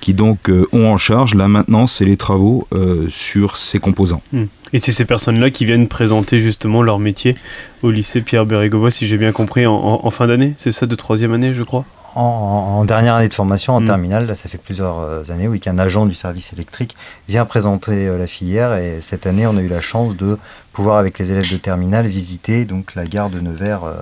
qui 0.00 0.12
donc 0.12 0.50
euh, 0.50 0.66
ont 0.72 0.86
en 0.86 0.98
charge 0.98 1.34
la 1.34 1.48
maintenance 1.48 2.00
et 2.00 2.04
les 2.04 2.16
travaux 2.16 2.66
euh, 2.74 3.06
sur 3.10 3.56
ces 3.56 3.78
composants. 3.78 4.22
Hmm. 4.32 4.44
Et 4.72 4.78
c'est 4.80 4.92
ces 4.92 5.04
personnes-là 5.04 5.50
qui 5.50 5.64
viennent 5.64 5.86
présenter 5.86 6.40
justement 6.40 6.82
leur 6.82 6.98
métier 6.98 7.36
au 7.82 7.90
lycée 7.90 8.20
Pierre 8.20 8.44
Bérégovoy, 8.44 8.90
si 8.90 9.06
j'ai 9.06 9.16
bien 9.16 9.30
compris, 9.30 9.66
en, 9.66 10.10
fin 10.10 10.26
d'année. 10.26 10.54
C'est 10.56 10.72
ça, 10.72 10.86
de 10.86 10.94
troisième 10.96 11.32
année, 11.32 11.54
je 11.54 11.62
crois? 11.62 11.84
En, 12.16 12.84
dernière 12.84 13.14
année 13.16 13.28
de 13.28 13.34
formation, 13.34 13.74
en 13.74 13.80
Mm. 13.80 13.86
terminale, 13.86 14.26
là, 14.26 14.34
ça 14.34 14.48
fait 14.48 14.58
plusieurs 14.58 14.98
euh, 15.00 15.22
années, 15.30 15.48
oui, 15.48 15.58
qu'un 15.60 15.78
agent 15.78 16.06
du 16.06 16.14
service 16.14 16.52
électrique 16.52 16.94
vient 17.28 17.44
présenter 17.44 18.06
euh, 18.06 18.18
la 18.18 18.26
filière. 18.26 18.74
Et 18.74 18.98
cette 19.00 19.26
année, 19.26 19.46
on 19.46 19.56
a 19.56 19.60
eu 19.60 19.68
la 19.68 19.80
chance 19.80 20.16
de 20.16 20.38
pouvoir, 20.72 20.98
avec 20.98 21.18
les 21.18 21.30
élèves 21.32 21.50
de 21.50 21.56
terminale, 21.56 22.06
visiter 22.06 22.64
donc 22.66 22.94
la 22.94 23.04
gare 23.06 23.30
de 23.30 23.40
Nevers. 23.40 23.84
euh, 23.84 23.94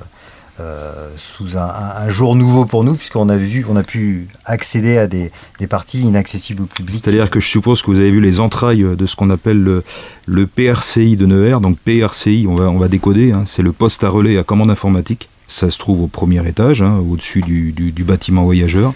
euh, 0.60 1.08
sous 1.16 1.56
un, 1.56 1.62
un- 1.62 2.06
un 2.06 2.10
jour 2.10 2.36
nouveau 2.36 2.66
pour 2.66 2.84
nous 2.84 2.94
puisqu'on 2.94 3.30
a 3.30 3.36
vu 3.38 3.64
on 3.70 3.74
a 3.74 3.82
pu 3.82 4.28
accéder 4.44 4.98
à 4.98 5.06
des, 5.06 5.32
des 5.58 5.66
parties 5.66 6.02
inaccessibles 6.02 6.64
au 6.64 6.66
public 6.66 7.00
C'est-à-dire 7.02 7.30
que 7.30 7.40
je 7.40 7.48
suppose 7.48 7.80
que 7.80 7.90
vous 7.90 7.98
avez 7.98 8.10
vu 8.10 8.20
les 8.20 8.38
entrailles 8.38 8.84
de 8.96 9.06
ce 9.06 9.16
qu'on 9.16 9.30
appelle 9.30 9.56
le, 9.62 9.82
le 10.26 10.46
PRCI 10.46 11.16
de 11.16 11.24
Nevers. 11.24 11.62
Donc 11.62 11.78
PRCI, 11.78 12.44
on 12.46 12.54
va, 12.54 12.66
on 12.66 12.76
va 12.76 12.88
décoder, 12.88 13.32
hein, 13.32 13.44
c'est 13.46 13.62
le 13.62 13.72
poste 13.72 14.04
à 14.04 14.10
relais 14.10 14.36
à 14.36 14.42
commande 14.44 14.70
informatique. 14.70 15.30
Ça 15.52 15.70
se 15.70 15.78
trouve 15.78 16.02
au 16.02 16.06
premier 16.06 16.46
étage, 16.48 16.82
hein, 16.82 16.98
au-dessus 17.08 17.40
du, 17.42 17.72
du- 17.72 17.92
du 17.92 18.04
bâtiment 18.04 18.44
voyageur. 18.44 18.94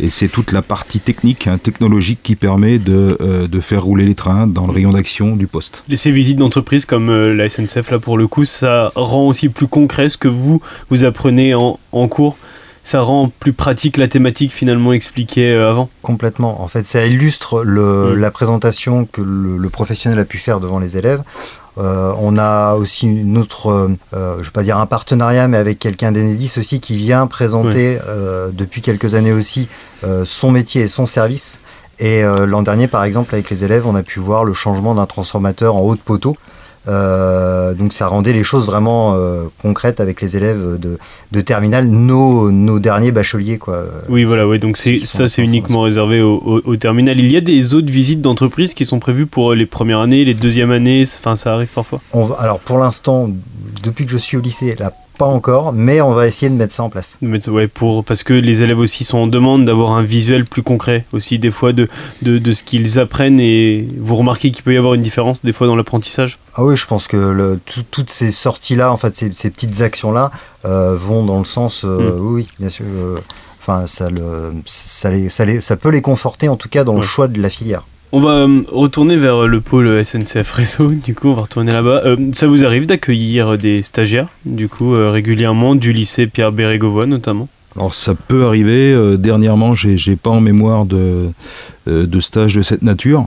Et 0.00 0.10
c'est 0.10 0.28
toute 0.28 0.52
la 0.52 0.62
partie 0.62 1.00
technique, 1.00 1.48
hein, 1.48 1.58
technologique 1.58 2.20
qui 2.22 2.36
permet 2.36 2.78
de, 2.78 3.18
euh, 3.20 3.48
de 3.48 3.60
faire 3.60 3.82
rouler 3.82 4.04
les 4.04 4.14
trains 4.14 4.46
dans 4.46 4.66
le 4.68 4.72
rayon 4.72 4.92
d'action 4.92 5.34
du 5.34 5.48
poste. 5.48 5.82
Et 5.90 5.96
Ces 5.96 6.12
visites 6.12 6.36
d'entreprise 6.38 6.86
comme 6.86 7.08
euh, 7.10 7.34
la 7.34 7.48
SNCF, 7.48 7.90
là 7.90 7.98
pour 7.98 8.16
le 8.16 8.28
coup, 8.28 8.44
ça 8.44 8.92
rend 8.94 9.26
aussi 9.26 9.48
plus 9.48 9.66
concret 9.66 10.08
ce 10.08 10.16
que 10.16 10.28
vous, 10.28 10.62
vous 10.88 11.02
apprenez 11.04 11.54
en, 11.54 11.80
en 11.90 12.06
cours. 12.06 12.36
Ça 12.84 13.00
rend 13.00 13.28
plus 13.40 13.52
pratique 13.52 13.96
la 13.98 14.06
thématique 14.08 14.52
finalement 14.52 14.92
expliquée 14.92 15.50
euh, 15.52 15.68
avant. 15.68 15.90
Complètement. 16.00 16.62
En 16.62 16.68
fait, 16.68 16.86
ça 16.86 17.04
illustre 17.04 17.62
le- 17.64 18.14
Mm. 18.14 18.20
la 18.20 18.30
présentation 18.30 19.04
que 19.04 19.20
le, 19.20 19.56
le 19.58 19.68
professionnel 19.68 20.18
a 20.20 20.24
pu 20.24 20.38
faire 20.38 20.60
devant 20.60 20.78
les 20.78 20.96
élèves. 20.96 21.22
Euh, 21.78 22.12
on 22.18 22.36
a 22.36 22.74
aussi 22.74 23.06
une 23.06 23.38
autre, 23.38 23.70
euh, 23.70 23.88
euh, 24.14 24.34
je 24.34 24.40
ne 24.40 24.44
vais 24.44 24.50
pas 24.50 24.62
dire 24.62 24.78
un 24.78 24.86
partenariat, 24.86 25.46
mais 25.48 25.58
avec 25.58 25.78
quelqu'un 25.78 26.10
d'Enedis 26.12 26.54
aussi 26.58 26.80
qui 26.80 26.96
vient 26.96 27.26
présenter 27.26 27.98
euh, 28.08 28.50
depuis 28.52 28.82
quelques 28.82 29.14
années 29.14 29.32
aussi 29.32 29.68
son 30.24 30.50
métier 30.50 30.82
et 30.82 30.88
son 30.88 31.06
service. 31.06 31.58
Et 31.98 32.22
l'an 32.22 32.62
dernier, 32.62 32.86
par 32.86 33.02
exemple, 33.02 33.34
avec 33.34 33.50
les 33.50 33.64
élèves, 33.64 33.84
on 33.84 33.96
a 33.96 34.04
pu 34.04 34.20
voir 34.20 34.44
le 34.44 34.52
changement 34.52 34.94
d'un 34.94 35.06
transformateur 35.06 35.74
en 35.74 35.80
haut 35.80 35.96
de 35.96 36.00
poteau. 36.00 36.36
Euh, 36.86 37.74
donc 37.74 37.92
ça 37.92 38.06
rendait 38.06 38.32
les 38.32 38.44
choses 38.44 38.66
vraiment 38.66 39.14
euh, 39.14 39.42
concrètes 39.60 40.00
avec 40.00 40.22
les 40.22 40.36
élèves 40.36 40.78
de, 40.78 40.98
de 41.32 41.40
terminale, 41.40 41.86
nos, 41.86 42.50
nos 42.50 42.78
derniers 42.78 43.10
bacheliers. 43.12 43.58
Quoi. 43.58 43.84
Oui, 44.08 44.24
voilà, 44.24 44.46
ouais, 44.46 44.58
donc 44.58 44.76
c'est, 44.76 45.00
ça 45.04 45.28
c'est 45.28 45.42
en 45.42 45.44
uniquement 45.44 45.82
réservé 45.82 46.22
au, 46.22 46.36
au- 46.36 46.62
au 46.64 46.76
terminal. 46.76 47.18
Il 47.18 47.30
y 47.30 47.36
a 47.36 47.40
des 47.42 47.74
autres 47.74 47.90
visites 47.90 48.20
d'entreprise 48.22 48.72
qui 48.74 48.84
sont 48.86 49.00
prévues 49.00 49.26
pour 49.26 49.52
euh, 49.52 49.54
les 49.54 49.66
premières 49.66 49.98
années, 50.00 50.24
les 50.24 50.34
deuxièmes 50.34 50.70
années, 50.70 51.02
enfin 51.18 51.36
ça 51.36 51.52
arrive 51.54 51.68
parfois? 51.74 52.00
On 52.12 52.24
va- 52.24 52.36
alors 52.36 52.58
pour 52.60 52.78
l'instant, 52.78 53.28
depuis 53.82 54.06
que 54.06 54.10
je 54.12 54.16
suis 54.18 54.36
au 54.36 54.40
lycée, 54.40 54.74
là, 54.78 54.92
pas 55.18 55.26
encore, 55.26 55.72
mais 55.72 56.00
on 56.00 56.12
va 56.14 56.26
essayer 56.26 56.48
de 56.48 56.54
mettre 56.54 56.72
ça 56.74 56.82
en 56.84 56.88
place. 56.90 57.18
Ouais, 57.48 57.66
pour, 57.68 58.04
parce 58.04 58.22
que 58.22 58.32
les 58.32 58.62
élèves 58.62 58.78
aussi 58.78 59.04
sont 59.04 59.18
en 59.18 59.26
demande 59.26 59.64
d'avoir 59.64 59.92
un 59.92 60.02
visuel 60.02 60.44
plus 60.44 60.62
concret 60.62 61.04
aussi 61.12 61.38
des 61.38 61.50
fois 61.50 61.72
de, 61.72 61.88
de, 62.22 62.38
de 62.38 62.52
ce 62.52 62.62
qu'ils 62.62 62.98
apprennent 62.98 63.40
et 63.40 63.86
vous 63.98 64.16
remarquez 64.16 64.50
qu'il 64.50 64.62
peut 64.64 64.72
y 64.72 64.76
avoir 64.78 64.94
une 64.94 65.02
différence 65.02 65.42
des 65.44 65.52
fois 65.52 65.66
dans 65.66 65.76
l'apprentissage? 65.76 66.38
Ah 66.54 66.64
oui, 66.64 66.76
je 66.76 66.86
pense 66.86 67.06
que 67.08 67.16
le- 67.16 67.60
tout- 67.66 67.84
toutes 67.90 68.10
ces 68.10 68.30
sorties-là, 68.30 68.90
en 68.92 68.96
fait, 68.96 69.14
ces, 69.14 69.32
ces 69.34 69.50
petites 69.50 69.80
actions-là, 69.82 70.30
euh, 70.64 70.96
vont 70.96 71.24
dans 71.24 71.38
le 71.38 71.44
sens, 71.44 71.84
euh, 71.84 71.98
Mm. 71.98 72.20
oui, 72.20 72.32
oui, 72.42 72.46
bien 72.60 72.68
sûr. 72.70 72.86
euh, 72.88 73.18
Enfin, 73.60 73.86
ça, 73.86 74.08
le, 74.08 74.52
ça, 74.64 75.10
les- 75.10 75.28
ça, 75.28 75.44
les- 75.44 75.60
ça 75.60 75.76
peut 75.76 75.90
les 75.90 76.00
conforter, 76.00 76.48
en 76.48 76.56
tout 76.56 76.70
cas, 76.70 76.84
dans 76.84 76.94
Ouais. 76.94 77.00
le 77.00 77.06
choix 77.06 77.28
de 77.28 77.38
la 77.42 77.50
filière. 77.50 77.82
On 78.10 78.20
va 78.20 78.30
euh, 78.30 78.62
retourner 78.72 79.16
vers 79.16 79.46
le 79.46 79.60
pôle 79.60 80.04
SNCF 80.04 80.50
Réseau, 80.52 80.90
du 81.04 81.14
coup 81.14 81.28
on 81.28 81.34
va 81.34 81.42
retourner 81.42 81.72
là-bas. 81.72 82.02
Euh, 82.04 82.16
ça 82.32 82.46
vous 82.46 82.64
arrive 82.64 82.86
d'accueillir 82.86 83.58
des 83.58 83.82
stagiaires, 83.82 84.28
du 84.46 84.68
coup 84.68 84.94
euh, 84.94 85.10
régulièrement, 85.10 85.74
du 85.74 85.92
lycée 85.92 86.26
Pierre 86.26 86.52
Bérégovoy 86.52 87.06
notamment? 87.06 87.48
Alors 87.76 87.94
ça 87.94 88.14
peut 88.14 88.46
arriver. 88.46 88.92
euh, 88.92 89.16
dernièrement, 89.16 89.74
j'ai 89.74 90.16
pas 90.16 90.30
en 90.30 90.40
mémoire 90.40 90.86
de, 90.86 91.30
euh, 91.86 92.06
de 92.06 92.20
stage 92.20 92.54
de 92.54 92.62
cette 92.62 92.82
nature. 92.82 93.26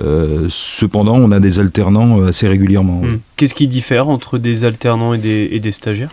Euh, 0.00 0.46
cependant, 0.48 1.16
on 1.16 1.32
a 1.32 1.40
des 1.40 1.58
alternants 1.58 2.20
euh, 2.20 2.28
assez 2.28 2.48
régulièrement. 2.48 3.02
Hmm. 3.02 3.18
Qu'est-ce 3.36 3.54
qui 3.54 3.68
diffère 3.68 4.08
entre 4.08 4.38
des 4.38 4.64
alternants 4.64 5.14
et 5.14 5.18
des, 5.18 5.48
et 5.52 5.60
des 5.60 5.72
stagiaires? 5.72 6.10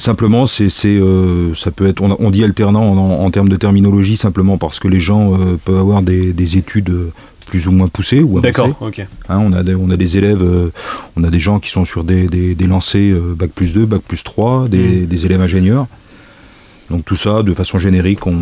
Simplement, 0.00 0.46
c'est, 0.46 0.70
c'est, 0.70 0.88
euh, 0.96 1.54
ça 1.54 1.70
peut 1.70 1.86
être, 1.86 2.00
on, 2.00 2.16
on 2.18 2.30
dit 2.30 2.42
alternant 2.42 2.84
en, 2.84 3.22
en 3.22 3.30
termes 3.30 3.50
de 3.50 3.56
terminologie 3.56 4.16
simplement 4.16 4.56
parce 4.56 4.78
que 4.78 4.88
les 4.88 4.98
gens 4.98 5.34
euh, 5.34 5.58
peuvent 5.62 5.76
avoir 5.76 6.00
des, 6.00 6.32
des 6.32 6.56
études 6.56 6.88
euh, 6.88 7.12
plus 7.44 7.66
ou 7.68 7.70
moins 7.70 7.86
poussées 7.86 8.20
ou 8.22 8.38
avancées. 8.38 8.50
D'accord, 8.62 8.76
ok. 8.80 9.06
Hein, 9.28 9.38
on, 9.44 9.52
a 9.52 9.62
des, 9.62 9.74
on 9.74 9.90
a 9.90 9.98
des 9.98 10.16
élèves, 10.16 10.42
euh, 10.42 10.72
on 11.18 11.24
a 11.24 11.28
des 11.28 11.38
gens 11.38 11.58
qui 11.58 11.68
sont 11.68 11.84
sur 11.84 12.02
des, 12.02 12.28
des, 12.28 12.54
bac 12.54 13.50
plus 13.54 13.74
2, 13.74 13.84
bac 13.84 14.00
plus 14.08 14.24
3, 14.24 14.68
des, 14.68 14.78
Mm. 14.78 15.06
des 15.06 15.26
élèves 15.26 15.42
ingénieurs. 15.42 15.86
Donc 16.90 17.04
tout 17.04 17.16
ça, 17.16 17.42
de 17.42 17.54
façon 17.54 17.78
générique, 17.78 18.26
on, 18.26 18.34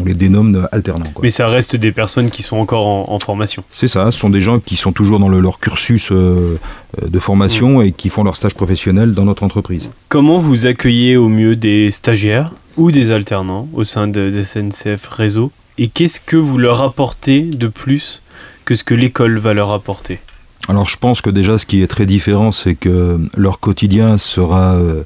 on 0.00 0.04
les 0.04 0.14
dénomme 0.14 0.66
alternants. 0.72 1.10
quoi. 1.12 1.22
Mais 1.22 1.30
ça 1.30 1.46
reste 1.48 1.76
des 1.76 1.92
personnes 1.92 2.30
qui 2.30 2.42
sont 2.42 2.56
encore 2.56 2.86
en, 2.86 3.12
en 3.12 3.18
formation. 3.18 3.62
C'est 3.70 3.88
ça, 3.88 4.10
ce 4.10 4.18
sont 4.18 4.30
des 4.30 4.40
gens 4.40 4.58
qui 4.58 4.76
sont 4.76 4.92
toujours 4.92 5.18
dans 5.18 5.28
le- 5.28 5.40
leur 5.40 5.60
cursus 5.60 6.10
euh, 6.10 6.58
euh, 7.02 7.08
de 7.08 7.18
formation 7.18 7.82
et 7.82 7.92
qui 7.92 8.08
font 8.08 8.24
leur 8.24 8.36
stage 8.36 8.54
professionnel 8.54 9.12
dans 9.12 9.24
notre 9.26 9.42
entreprise. 9.42 9.90
Comment 10.08 10.38
vous 10.38 10.66
accueillez 10.66 11.16
au 11.16 11.28
mieux 11.28 11.56
des 11.56 11.90
stagiaires 11.90 12.52
ou 12.76 12.90
des 12.90 13.10
alternants 13.10 13.68
au 13.74 13.84
sein 13.84 14.08
de, 14.08 14.30
de 14.30 14.42
SNCF 14.42 15.06
Réseau? 15.08 15.52
Et 15.78 15.88
qu'est-ce 15.88 16.20
que 16.20 16.36
vous 16.36 16.56
leur 16.58 16.82
apportez 16.82 17.42
de 17.42 17.66
plus 17.66 18.22
que 18.64 18.74
ce 18.74 18.84
que 18.84 18.94
l'école 18.94 19.38
va 19.38 19.52
leur 19.54 19.72
apporter? 19.72 20.20
Alors 20.68 20.88
je 20.88 20.96
pense 20.96 21.20
que 21.20 21.30
déjà 21.30 21.58
ce 21.58 21.66
qui 21.66 21.82
est 21.82 21.86
très 21.88 22.06
différent, 22.06 22.52
c'est 22.52 22.74
que 22.76 23.18
leur 23.36 23.58
quotidien 23.60 24.18
sera, 24.18 24.74
euh, 24.74 25.02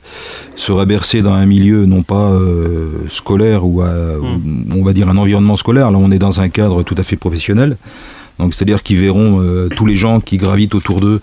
sera 0.56 0.84
bercé 0.84 1.22
dans 1.22 1.32
un 1.32 1.46
milieu 1.46 1.86
non 1.86 2.02
pas 2.02 2.30
euh, 2.32 2.88
scolaire 3.08 3.64
ou, 3.64 3.80
à- 3.80 4.18
ou 4.18 4.40
on 4.74 4.84
va 4.84 4.92
dire 4.92 5.08
un 5.08 5.16
environnement 5.16 5.56
scolaire. 5.56 5.90
Là 5.90 5.98
on 5.98 6.10
est 6.10 6.18
dans 6.18 6.40
un 6.40 6.48
cadre 6.50 6.82
tout 6.82 6.96
à 6.98 7.02
fait 7.02 7.16
professionnel. 7.16 7.76
Donc 8.38 8.52
c'est-à-dire 8.52 8.82
qu'ils 8.82 8.98
verront 8.98 9.40
euh, 9.40 9.68
tous 9.74 9.86
les 9.86 9.96
gens 9.96 10.20
qui 10.20 10.36
gravitent 10.38 10.74
autour 10.74 11.00
d'eux 11.00 11.20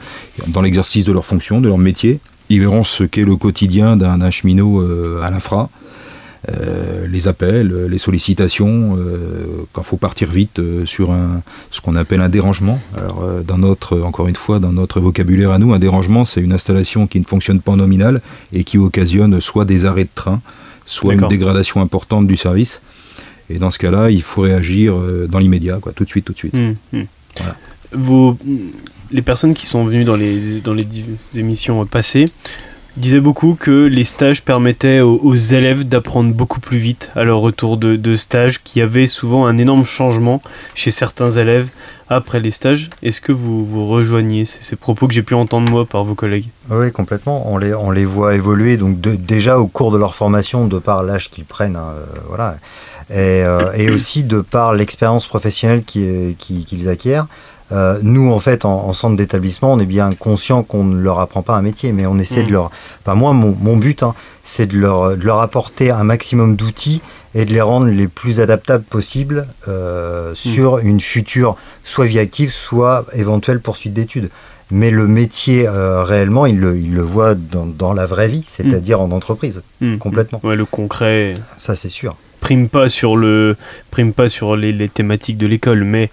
dans 0.47 0.61
l'exercice 0.61 1.03
de 1.05 1.11
leur 1.11 1.25
fonction, 1.25 1.59
de 1.61 1.67
leur 1.67 1.77
métier. 1.77 2.19
Ils 2.49 2.61
verront 2.61 2.83
ce 2.83 3.03
qu'est 3.03 3.25
le 3.25 3.35
quotidien 3.35 3.95
d'un 3.97 4.29
cheminot 4.31 4.81
euh, 4.81 5.21
à 5.21 5.29
l'infra. 5.29 5.69
Euh, 6.49 7.05
les 7.07 7.27
appels, 7.27 7.71
euh, 7.71 7.87
les 7.87 7.99
sollicitations, 7.99 8.97
euh, 8.97 9.45
quand 9.73 9.83
faut 9.83 9.97
partir 9.97 10.27
vite 10.31 10.57
euh, 10.57 10.87
sur 10.87 11.11
un, 11.11 11.43
ce 11.69 11.81
qu'on 11.81 11.95
appelle 11.95 12.19
un 12.19 12.29
dérangement. 12.29 12.79
Alors, 12.97 13.23
dans 13.45 13.59
notre, 13.59 13.99
encore 14.01 14.27
une 14.27 14.35
fois, 14.35 14.57
dans 14.59 14.71
notre 14.73 14.99
vocabulaire 14.99 15.51
à 15.51 15.59
nous, 15.59 15.71
un 15.73 15.77
dérangement, 15.77 16.25
c'est 16.25 16.41
une 16.41 16.51
installation 16.53 17.05
qui 17.05 17.19
ne 17.19 17.25
fonctionne 17.25 17.61
pas 17.61 17.73
en 17.73 17.77
nominal 17.77 18.21
et 18.53 18.63
qui 18.63 18.79
occasionne 18.79 19.39
soit 19.39 19.65
des 19.65 19.85
arrêts 19.85 20.05
de 20.05 20.09
train, 20.15 20.41
soit 20.87 21.13
une 21.13 21.27
dégradation 21.29 21.79
importante 21.79 22.25
du 22.25 22.37
service. 22.37 22.81
Et 23.51 23.59
dans 23.59 23.69
ce 23.69 23.77
cas-là, 23.77 24.09
il 24.09 24.23
faut 24.23 24.41
réagir 24.41 24.95
dans 25.29 25.37
l'immédiat, 25.37 25.77
quoi, 25.79 25.91
tout 25.91 26.05
de 26.05 26.09
suite, 26.09 26.25
tout 26.25 26.33
de 26.33 26.37
suite. 26.39 26.55
Voilà. 27.37 27.55
Vos- 27.91 28.37
les 29.11 29.21
personnes 29.21 29.53
qui 29.53 29.67
sont 29.67 29.83
venues 29.85 30.05
dans 30.05 30.15
les, 30.15 30.61
dans 30.61 30.73
les 30.73 30.87
émissions 31.35 31.85
passées 31.85 32.25
disaient 32.97 33.19
beaucoup 33.19 33.55
que 33.59 33.85
les 33.85 34.03
stages 34.03 34.43
permettaient 34.43 34.99
aux, 35.01 35.33
élèves 35.35 35.87
d'apprendre 35.87 36.33
beaucoup 36.33 36.59
plus 36.59 36.77
vite 36.77 37.11
à 37.15 37.23
leur 37.23 37.39
retour 37.39 37.77
de, 37.77 38.15
stage, 38.15 38.61
qu'il 38.63 38.81
y 38.81 38.83
avait 38.83 39.07
souvent 39.07 39.45
un 39.45 39.57
énorme 39.57 39.85
changement 39.85 40.41
chez 40.75 40.91
certains 40.91 41.31
élèves 41.31 41.67
après 42.09 42.41
les 42.41 42.51
stages. 42.51 42.89
Est-ce 43.03 43.21
que 43.21 43.31
vous, 43.31 43.65
vous 43.65 43.87
rejoignez 43.87 44.43
ces, 44.43 44.75
propos 44.75 45.07
que 45.07 45.13
j'ai 45.13 45.23
pu 45.23 45.33
entendre 45.33 45.71
moi 45.71 45.85
par 45.85 46.03
vos 46.03 46.15
collègues? 46.15 46.49
Oui, 46.69 46.91
complètement. 46.91 47.49
On 47.51 47.57
les, 47.57 48.05
voit 48.05 48.35
évoluer 48.35 48.75
donc 48.77 48.99
déjà 48.99 49.59
au 49.59 49.67
cours 49.67 49.91
de 49.91 49.97
leur 49.97 50.13
formation, 50.13 50.67
de 50.67 50.79
par 50.79 51.03
l'âge 51.03 51.29
qu'ils 51.29 51.45
prennent, 51.45 51.77
hein, 51.77 51.93
euh, 51.95 52.05
voilà, 52.27 52.57
et, 53.09 53.43
euh, 53.43 53.71
et 53.73 53.89
aussi 53.89 54.23
de 54.23 54.41
par 54.41 54.73
l'expérience 54.73 55.27
professionnelle 55.27 55.83
qui- 55.83 56.35
qui- 56.37 56.65
qu'ils 56.65 56.89
acquièrent. 56.89 57.27
Euh, 57.71 57.99
nous, 58.03 58.31
en 58.31 58.39
fait, 58.39 58.65
en, 58.65 58.87
en 58.87 58.93
centre 58.93 59.15
d'établissement, 59.15 59.71
on 59.73 59.79
est 59.79 59.85
bien 59.85 60.11
conscient 60.13 60.61
qu'on 60.63 60.83
ne 60.83 60.99
leur 61.01 61.19
apprend 61.19 61.41
pas 61.41 61.55
un 61.55 61.61
métier, 61.61 61.91
mais 61.93 62.05
on 62.05 62.17
essaie 62.19 62.43
Mm. 62.43 62.47
de 62.47 62.51
leur. 62.51 62.71
Enfin, 63.01 63.15
moi, 63.15 63.33
mon, 63.33 63.55
mon 63.61 63.77
but, 63.77 64.03
hein, 64.03 64.13
c'est 64.43 64.65
de 64.65 64.77
leur, 64.77 65.15
de 65.15 65.23
leur 65.23 65.39
apporter 65.41 65.89
un 65.91 66.03
maximum 66.03 66.55
d'outils 66.55 67.01
et 67.33 67.45
de 67.45 67.53
les 67.53 67.61
rendre 67.61 67.85
les 67.87 68.07
plus 68.07 68.39
adaptables 68.41 68.83
possibles 68.83 69.47
euh, 69.67 70.31
sur 70.35 70.79
une 70.79 70.99
future, 70.99 71.55
soit 71.85 72.05
vie 72.07 72.19
active, 72.19 72.51
soit 72.51 73.05
éventuelle 73.13 73.61
poursuite 73.61 73.93
d'études. 73.93 74.29
Mais 74.73 74.89
le 74.89 75.05
métier, 75.07 75.67
euh, 75.67 76.03
réellement, 76.03 76.45
ils 76.45 76.57
le, 76.59 76.77
ils 76.77 76.93
le 76.93 77.01
voient 77.01 77.35
dans, 77.35 77.65
dans 77.65 77.93
la 77.93 78.05
vraie 78.05 78.27
vie, 78.29 78.43
c'est-à-dire 78.47 79.01
en 79.01 79.11
entreprise, 79.11 79.63
complètement. 79.99 80.39
Ouais, 80.43 80.55
le 80.55 80.63
concret 80.65 81.33
Ça, 81.57 81.75
c'est 81.75 81.89
sûr. 81.89 82.15
prime 82.39 82.69
pas 82.69 82.87
sur, 82.87 83.17
le, 83.17 83.57
prime 83.91 84.13
pas 84.13 84.29
sur 84.29 84.55
les, 84.55 84.71
les 84.71 84.87
thématiques 84.89 85.37
de 85.37 85.45
l'école, 85.47 85.83
mais 85.83 86.09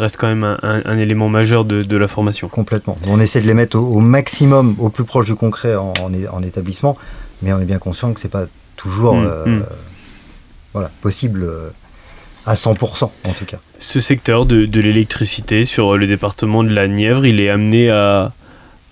reste 0.00 0.16
quand 0.16 0.26
même 0.28 0.42
un, 0.44 0.58
un- 0.62 0.82
un 0.84 0.98
élément 0.98 1.28
majeur 1.28 1.64
de, 1.64 1.82
de 1.82 1.96
la 1.96 2.08
formation. 2.08 2.48
Complètement. 2.48 2.98
On 3.06 3.20
essaie 3.20 3.40
de 3.40 3.46
les 3.46 3.54
mettre 3.54 3.76
au, 3.78 3.82
au 3.96 4.00
maximum, 4.00 4.74
au 4.78 4.88
plus 4.88 5.04
proche 5.04 5.26
du 5.26 5.34
concret 5.36 5.76
en, 5.76 5.92
en 6.02 6.12
é- 6.12 6.28
en 6.28 6.42
établissement, 6.42 6.96
mais 7.42 7.52
on 7.52 7.60
est 7.60 7.64
bien 7.64 7.78
conscient 7.78 8.12
que 8.12 8.20
c'est 8.20 8.28
pas 8.28 8.46
toujours 8.76 9.14
Mm, 9.14 9.26
euh, 9.26 9.46
mm. 9.46 9.62
voilà, 10.72 10.90
possible 11.02 11.42
euh, 11.44 11.68
à 12.46 12.54
100% 12.54 13.04
en 13.04 13.32
tout 13.38 13.44
cas. 13.44 13.58
Ce 13.78 14.00
secteur 14.00 14.46
de, 14.46 14.66
de 14.66 14.80
l'électricité 14.80 15.64
sur 15.64 15.96
le 15.98 16.06
département 16.06 16.64
de 16.64 16.70
la 16.70 16.88
Nièvre, 16.88 17.26
il 17.26 17.40
est 17.40 17.50
amené 17.50 17.90
à, 17.90 18.32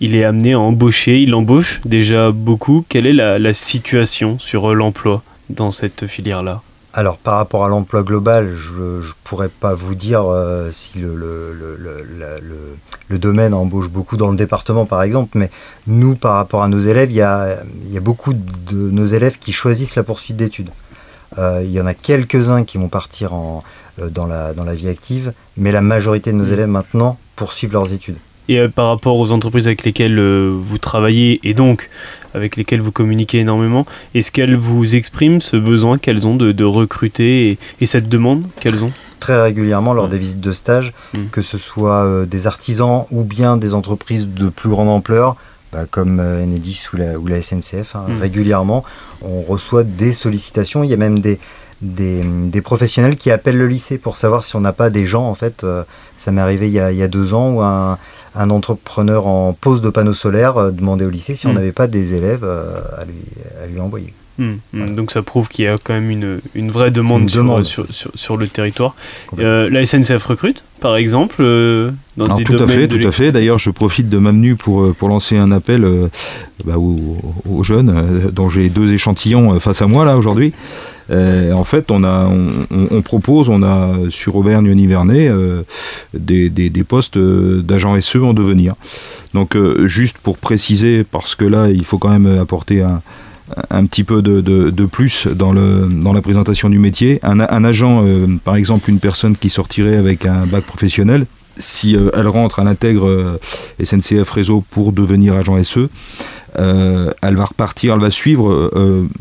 il 0.00 0.14
est 0.14 0.24
amené 0.24 0.52
à 0.52 0.60
embaucher, 0.60 1.20
il 1.22 1.34
embauche 1.34 1.80
déjà 1.84 2.30
beaucoup. 2.30 2.84
Quelle 2.88 3.06
est 3.06 3.12
la, 3.14 3.38
la 3.38 3.54
situation 3.54 4.38
sur 4.38 4.74
l'emploi 4.74 5.22
dans 5.50 5.72
cette 5.72 6.06
filière-là? 6.06 6.60
Alors 6.94 7.18
par 7.18 7.34
rapport 7.34 7.64
à 7.64 7.68
l'emploi 7.68 8.02
global, 8.02 8.50
je 8.54 8.72
ne 8.72 9.02
pourrais 9.22 9.50
pas 9.50 9.74
vous 9.74 9.94
dire 9.94 10.24
euh, 10.24 10.70
si 10.70 10.98
le, 10.98 11.50
domaine 13.10 13.52
embauche 13.52 13.88
beaucoup 13.90 14.16
dans 14.16 14.30
le 14.30 14.36
département 14.36 14.86
par 14.86 15.02
exemple, 15.02 15.36
mais 15.36 15.50
nous 15.86 16.16
par 16.16 16.34
rapport 16.34 16.62
à 16.62 16.68
nos 16.68 16.78
élèves, 16.78 17.10
il 17.10 17.16
y 17.16 17.22
a, 17.22 17.58
il 17.84 17.92
y 17.92 17.98
a 17.98 18.00
beaucoup 18.00 18.32
de 18.32 18.76
nos 18.76 19.06
élèves 19.06 19.38
qui 19.38 19.52
choisissent 19.52 19.96
la 19.96 20.02
poursuite 20.02 20.36
d'études. 20.36 20.70
Euh, 21.36 21.60
il 21.62 21.70
y 21.70 21.80
en 21.80 21.86
a 21.86 21.92
quelques-uns 21.92 22.64
qui 22.64 22.78
vont 22.78 22.88
partir 22.88 23.34
en, 23.34 23.60
euh, 24.00 24.08
dans, 24.08 24.26
la, 24.26 24.54
dans 24.54 24.64
la 24.64 24.74
vie 24.74 24.88
active, 24.88 25.32
mais 25.58 25.72
la 25.72 25.82
majorité 25.82 26.32
de 26.32 26.36
nos 26.36 26.46
Mm. 26.46 26.52
élèves 26.52 26.68
maintenant 26.68 27.18
poursuivent 27.36 27.74
leurs 27.74 27.92
études. 27.92 28.16
Et 28.48 28.66
par 28.66 28.88
rapport 28.88 29.18
aux 29.18 29.30
entreprises 29.30 29.66
avec 29.66 29.84
lesquelles 29.84 30.18
vous 30.18 30.78
travaillez 30.78 31.38
et 31.44 31.52
donc 31.52 31.90
avec 32.34 32.56
lesquelles 32.56 32.80
vous 32.80 32.92
communiquez 32.92 33.38
énormément, 33.38 33.86
est-ce 34.14 34.30
qu'elles 34.32 34.56
vous 34.56 34.94
expriment 34.96 35.40
ce 35.40 35.56
besoin 35.56 35.98
qu'elles 35.98 36.26
ont 36.26 36.36
de, 36.36 36.52
de 36.52 36.64
recruter 36.64 37.50
et, 37.50 37.58
et 37.80 37.86
cette 37.86 38.08
demande 38.08 38.44
qu'elles 38.60 38.84
ont? 38.84 38.90
Très 39.20 39.40
régulièrement 39.42 39.92
lors 39.94 40.04
Ouais. 40.04 40.10
des 40.10 40.18
visites 40.18 40.40
de 40.40 40.52
stage, 40.52 40.92
Mm. 41.14 41.18
que 41.32 41.42
ce 41.42 41.58
soit 41.58 42.04
euh, 42.04 42.26
des 42.26 42.46
artisans 42.46 43.04
ou 43.10 43.22
bien 43.24 43.56
des 43.56 43.74
entreprises 43.74 44.28
de 44.28 44.48
plus 44.48 44.68
grande 44.68 44.88
ampleur, 44.88 45.36
bah, 45.72 45.84
comme 45.90 46.20
euh, 46.20 46.42
Enedis 46.44 46.86
ou 46.92 46.96
la, 46.96 47.18
ou 47.18 47.26
la 47.26 47.42
SNCF, 47.42 47.96
hein, 47.96 48.04
Mm. 48.08 48.20
régulièrement, 48.20 48.84
on 49.22 49.42
reçoit 49.42 49.82
des 49.84 50.12
sollicitations. 50.12 50.84
Il 50.84 50.90
y 50.90 50.94
a 50.94 50.96
même 50.96 51.18
des, 51.18 51.38
des, 51.82 52.22
des 52.24 52.60
professionnels 52.60 53.16
qui 53.16 53.30
appellent 53.30 53.58
le 53.58 53.68
lycée 53.68 53.98
pour 53.98 54.16
savoir 54.16 54.42
si 54.44 54.56
on 54.56 54.60
n'a 54.60 54.72
pas 54.72 54.90
des 54.90 55.06
gens, 55.06 55.22
en 55.28 55.34
fait, 55.34 55.62
euh, 55.64 55.82
ça 56.18 56.32
m'est 56.32 56.40
arrivé 56.40 56.66
il 56.68 56.72
y, 56.74 56.80
a, 56.80 56.90
il 56.92 56.98
y 56.98 57.02
a 57.02 57.08
deux 57.08 57.34
ans, 57.34 57.52
où 57.52 57.62
un, 57.62 57.98
un 58.34 58.50
entrepreneur 58.50 59.26
en 59.26 59.52
pose 59.52 59.80
de 59.80 59.90
panneaux 59.90 60.14
solaires 60.14 60.56
euh, 60.56 60.70
demandait 60.70 61.04
au 61.04 61.10
lycée 61.10 61.34
si 61.34 61.46
on 61.46 61.52
Mm. 61.52 61.54
n'avait 61.54 61.72
pas 61.72 61.86
des 61.86 62.14
élèves 62.14 62.42
euh, 62.44 62.80
à, 63.00 63.04
lui, 63.04 63.14
à 63.62 63.66
lui 63.66 63.80
envoyer. 63.80 64.12
Hmm, 64.40 64.52
hmm. 64.72 64.94
Donc 64.94 65.10
ça 65.10 65.22
prouve 65.22 65.48
qu'il 65.48 65.64
y 65.64 65.68
a 65.68 65.76
quand 65.82 65.94
même 65.94 66.10
une, 66.10 66.38
une 66.54 66.70
vraie 66.70 66.92
demande, 66.92 67.22
Une 67.22 67.28
sur, 67.28 67.38
demande. 67.42 67.64
Sur, 67.64 67.92
sur- 67.92 68.12
sur 68.14 68.36
le 68.36 68.46
territoire. 68.46 68.94
Euh, 69.40 69.68
la 69.68 69.84
SNCF 69.84 70.22
recrute, 70.26 70.62
par 70.80 70.94
exemple, 70.96 71.38
euh, 71.40 71.90
dans 72.16 72.26
Alors 72.26 72.36
des 72.38 72.44
tout 72.44 72.52
à 72.54 72.66
fait, 72.68 72.86
de 72.86 72.96
tout 72.96 73.08
à 73.08 73.10
fait. 73.10 73.32
D'ailleurs, 73.32 73.58
je 73.58 73.70
profite 73.70 74.08
de 74.08 74.16
Mamnu 74.18 74.54
pour, 74.54 74.94
pour 74.94 75.08
lancer 75.08 75.36
un 75.36 75.50
appel 75.50 75.82
euh, 75.84 76.06
bah, 76.64 76.78
aux, 76.78 77.18
aux 77.50 77.64
jeunes, 77.64 77.90
euh, 77.92 78.30
dont 78.30 78.48
j'ai 78.48 78.68
deux 78.68 78.92
échantillons 78.92 79.54
euh, 79.54 79.58
face 79.58 79.82
à 79.82 79.88
moi 79.88 80.04
là 80.04 80.16
aujourd'hui. 80.16 80.52
Euh, 81.10 81.52
en 81.52 81.64
fait, 81.64 81.90
on, 81.90 82.04
a, 82.04 82.26
on, 82.26 82.66
on- 82.90 83.02
propose, 83.02 83.48
on 83.48 83.62
a 83.62 83.94
sur 84.10 84.36
Auvergne-Nivernais 84.36 85.28
euh, 85.28 85.62
des, 86.14 86.50
des, 86.50 86.68
des 86.68 86.84
postes 86.84 87.16
euh, 87.16 87.62
d'agents 87.62 87.98
SE 88.00 88.18
en 88.18 88.34
devenir. 88.34 88.74
Donc, 89.34 89.56
juste 89.86 90.18
pour 90.18 90.38
préciser, 90.38 91.04
parce 91.04 91.34
que 91.34 91.44
là, 91.44 91.68
il 91.70 91.84
faut 91.84 91.98
quand 91.98 92.08
même 92.10 92.38
apporter 92.38 92.82
un, 92.82 93.00
un 93.70 93.86
petit 93.86 94.04
peu 94.04 94.20
de, 94.22 94.40
de- 94.40 94.70
de 94.70 94.84
plus 94.86 95.26
dans, 95.26 95.52
le, 95.52 95.88
dans 95.90 96.12
la 96.12 96.20
présentation 96.22 96.68
du 96.68 96.78
métier. 96.78 97.18
Un, 97.22 97.40
un 97.40 97.64
agent, 97.64 98.02
euh, 98.06 98.26
par 98.44 98.56
exemple, 98.56 98.90
une 98.90 99.00
personne 99.00 99.36
qui 99.36 99.48
sortirait 99.50 99.96
avec 99.96 100.26
un 100.26 100.46
bac 100.46 100.64
professionnel, 100.64 101.26
si 101.56 101.96
elle 102.14 102.28
rentre, 102.28 102.58
elle 102.60 102.68
intègre 102.68 103.38
SNCF 103.82 104.30
Réseau 104.30 104.62
pour 104.70 104.92
devenir 104.92 105.34
agent 105.34 105.60
SE, 105.64 105.88
elle 106.56 107.36
va 107.36 107.44
repartir, 107.44 107.94
elle 107.94 108.00
va 108.00 108.10
suivre 108.12 108.70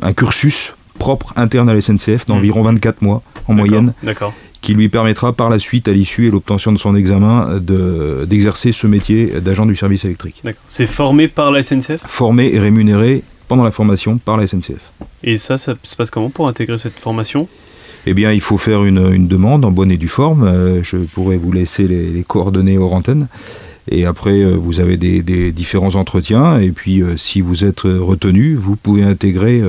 un 0.04 0.14
cursus 0.14 0.74
propre 0.98 1.34
interne 1.36 1.70
à 1.70 1.74
la 1.74 1.82
SNCF 1.82 2.26
d'environ 2.26 2.62
24 2.64 3.02
mois 3.02 3.22
en 3.48 3.54
moyenne, 3.54 3.94
D'accord. 4.04 4.34
qui 4.62 4.74
lui 4.74 4.90
permettra 4.90 5.34
par 5.34 5.50
la 5.50 5.60
suite, 5.60 5.88
à 5.88 5.92
l'issue 5.94 6.28
et 6.28 6.32
l'obtention 6.32 6.72
de 6.72 6.78
son 6.78 6.96
examen, 6.96 7.60
de- 7.62 8.26
d'exercer 8.28 8.72
ce 8.72 8.88
métier 8.88 9.28
d'agent 9.42 9.66
du 9.66 9.76
service 9.76 10.04
électrique. 10.06 10.42
C'est 10.68 10.88
formé 10.88 11.28
par 11.28 11.52
la 11.52 11.62
SNCF 11.64 12.02
Formé 12.06 12.52
et 12.54 12.60
rémunéré 12.60 13.24
pendant 13.48 13.64
la 13.64 13.72
formation 13.72 14.18
par 14.18 14.36
la 14.38 14.46
SNCF. 14.48 14.92
Et 15.24 15.38
ça, 15.38 15.58
ça 15.58 15.76
se 15.82 15.96
passe 15.96 16.10
comment 16.10 16.30
pour 16.30 16.50
intégrer 16.50 16.78
cette 16.78 17.00
formation? 17.00 17.48
Eh 18.06 18.14
bien, 18.14 18.32
il 18.32 18.42
faut 18.42 18.58
faire 18.58 18.84
une, 18.86 19.14
une 19.14 19.28
demande 19.28 19.66
en 19.66 19.72
bonne 19.72 19.92
et 19.92 19.98
due 19.98 20.08
forme. 20.08 20.44
Euh, 20.48 20.82
je 20.84 20.98
pourrais 20.98 21.38
vous 21.38 21.52
laisser 21.52 21.88
les, 21.88 22.08
les 22.10 22.24
coordonnées 22.24 22.78
hors 22.78 22.94
antenne. 22.94 23.28
Et 23.90 24.06
après, 24.06 24.42
euh, 24.42 24.54
vous 24.56 24.80
avez 24.80 24.98
des, 24.98 25.22
des 25.24 25.52
différents 25.52 25.96
entretiens. 25.96 26.60
Et 26.60 26.72
puis, 26.72 27.02
euh, 27.02 27.16
si 27.18 27.42
vous 27.42 27.64
êtes 27.64 27.86
euh, 27.86 28.00
retenu, 28.02 28.56
vous 28.56 28.76
pouvez 28.76 29.04
intégrer 29.04 29.62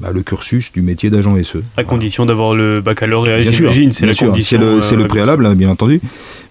bah, 0.00 0.10
le 0.12 0.22
cursus 0.22 0.70
du 0.72 0.82
métier 0.82 1.10
d'agent 1.10 1.34
SE. 1.42 1.58
À 1.58 1.60
Voilà. 1.74 1.88
condition 1.88 2.26
d'avoir 2.26 2.54
le 2.54 2.80
baccalauréat, 2.80 3.40
Bien 3.40 3.50
sûr, 3.50 3.72
j'imagine. 3.72 3.92
C'est 3.92 4.06
la 4.06 4.14
sûr. 4.14 4.28
condition. 4.28 4.80
C'est 4.80 4.94
le, 4.96 5.06
préalable, 5.06 5.46
hein, 5.46 5.54
bien 5.54 5.68
entendu. 5.70 6.00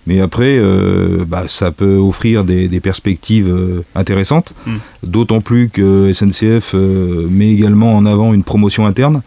Mais 0.08 0.20
après, 0.20 0.58
euh, 0.58 1.24
bah, 1.28 1.46
ça 1.48 1.72
peut 1.72 1.96
offrir 1.98 2.44
des, 2.44 2.68
des 2.68 2.80
perspectives 2.80 3.48
euh, 3.48 3.84
intéressantes. 3.96 4.54
Mm. 4.66 4.72
D'autant 5.04 5.42
plus 5.42 5.70
que 5.70 6.12
SNCF 6.14 6.72
euh, 6.74 7.28
met 7.30 7.52
également 7.52 7.96
en 7.96 8.06
avant 8.06 8.34
une 8.34 8.44
promotion 8.44 8.86
interne, 8.88 9.22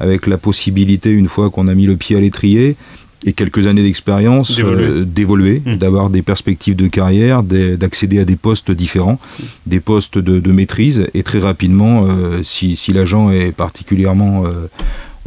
avec 0.00 0.26
la 0.26 0.36
possibilité, 0.36 1.10
une 1.10 1.28
fois 1.28 1.48
qu'on 1.48 1.68
a 1.68 1.74
mis 1.74 1.86
le 1.86 1.96
pied 1.96 2.16
à 2.16 2.20
l'étrier 2.20 2.76
et 3.24 3.32
quelques 3.32 3.66
années 3.66 3.82
d'expérience, 3.82 4.54
D'évoluer. 4.54 4.84
euh, 4.84 5.04
d'évoluer, 5.04 5.62
Mm. 5.64 5.76
d'avoir 5.76 6.10
des 6.10 6.22
perspectives 6.22 6.76
de 6.76 6.86
carrière, 6.88 7.42
d'accéder 7.42 8.18
à 8.18 8.24
des 8.24 8.36
postes 8.36 8.70
différents, 8.70 9.18
des 9.66 9.80
postes 9.80 10.18
de, 10.18 10.38
de 10.40 10.52
maîtrise. 10.52 11.06
Et 11.14 11.22
très 11.22 11.38
rapidement, 11.40 12.04
euh, 12.08 12.42
si, 12.44 12.76
si 12.76 12.92
l'agent 12.92 13.30
est 13.30 13.52
particulièrement... 13.52 14.44
euh, 14.46 14.68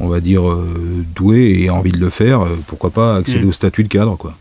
on 0.02 0.08
va 0.08 0.22
dire, 0.22 0.44
doué 1.14 1.60
et 1.60 1.68
a 1.68 1.74
envie 1.74 1.92
de 1.92 1.98
le 1.98 2.10
faire, 2.10 2.40
pourquoi 2.68 2.90
pas 2.90 3.18
accéder 3.18 3.44
Mm. 3.46 3.50
au 3.50 3.52
statut 3.52 3.84
de 3.84 3.90
cadre, 3.90 4.16
quoi. 4.16 4.34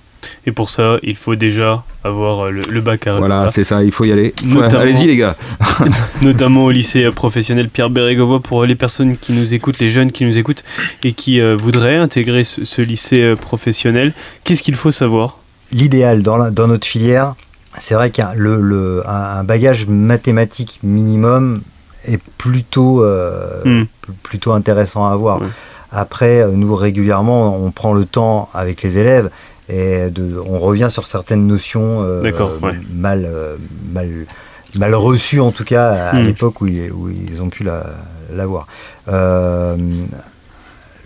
Et 0.47 0.53
pour 0.53 0.71
ça, 0.71 0.97
il 1.03 1.17
faut 1.17 1.37
déjà 1.37 1.85
avoir 2.05 2.47
euh, 2.47 2.51
le, 2.51 2.61
le 2.63 2.81
baccalauréat. 2.81 3.27
Voilà, 3.27 3.51
c'est 3.51 3.65
ça, 3.65 3.83
il 3.85 3.93
faut 3.93 4.05
y 4.05 4.13
aller. 4.13 4.35
Allez-y 4.73 5.07
les 5.07 5.17
gars. 5.17 5.37
notamment 6.23 6.65
au 6.65 6.71
lycée 6.71 7.05
euh, 7.05 7.13
professionnel 7.13 7.69
Pierre 7.69 7.91
Bérégovoy 7.91 8.41
pour 8.41 8.65
les 8.65 8.75
personnes 8.75 9.17
qui 9.17 9.33
nous 9.33 9.55
écoutent, 9.55 9.79
les 9.79 9.89
jeunes 9.89 10.13
qui 10.13 10.25
nous 10.25 10.39
écoutent 10.39 10.65
et 11.05 11.13
qui 11.13 11.41
euh, 11.41 11.57
voudraient 11.57 11.97
intégrer 11.97 12.45
ce, 12.45 12.65
ce 12.65 12.83
lycée 12.83 13.35
professionnel. 13.41 14.13
Qu'est-ce 14.45 14.63
qu'il 14.63 14.75
faut 14.77 14.91
savoir? 14.91 15.39
L'idéal 15.73 16.23
dans, 16.23 16.51
notre 16.67 16.87
filière, 16.87 17.35
c'est 17.79 17.95
vrai 17.95 18.11
qu'un 18.11 18.33
le, 18.35 18.61
le- 18.61 19.03
un 19.07 19.45
bagage 19.45 19.87
mathématique 19.87 20.81
minimum 20.83 21.61
est 22.07 22.21
plutôt, 22.39 23.03
euh, 23.05 23.61
Hmm. 23.65 23.85
pl- 24.03 24.15
plutôt 24.23 24.53
intéressant 24.53 25.07
à 25.07 25.13
avoir. 25.13 25.43
Ouais. 25.43 25.49
Après, 25.93 26.47
nous 26.53 26.75
régulièrement, 26.77 27.57
on 27.63 27.71
prend 27.71 27.93
le 27.95 28.05
temps 28.05 28.49
avec 28.55 28.83
les 28.83 28.99
élèves 28.99 29.31
et 29.69 30.11
de, 30.11 30.37
on 30.47 30.59
revient 30.59 30.89
sur 30.91 31.07
certaines 31.07 31.47
notions 31.47 32.03
euh, 32.03 32.23
ouais. 32.63 32.73
mal, 32.95 33.25
euh, 33.27 33.57
mal, 33.93 34.09
mal 34.79 34.95
reçues, 34.95 35.41
en 35.41 35.51
tout 35.53 35.65
cas 35.65 36.11
à 36.11 36.15
Hmm. 36.15 36.23
l'époque 36.25 36.61
où, 36.61 36.67
ils- 36.67 36.91
où 36.93 37.09
ils 37.11 37.41
ont 37.43 37.49
pu 37.51 37.65
la- 37.65 37.87
l'avoir. 38.35 38.67
Euh, 39.09 39.77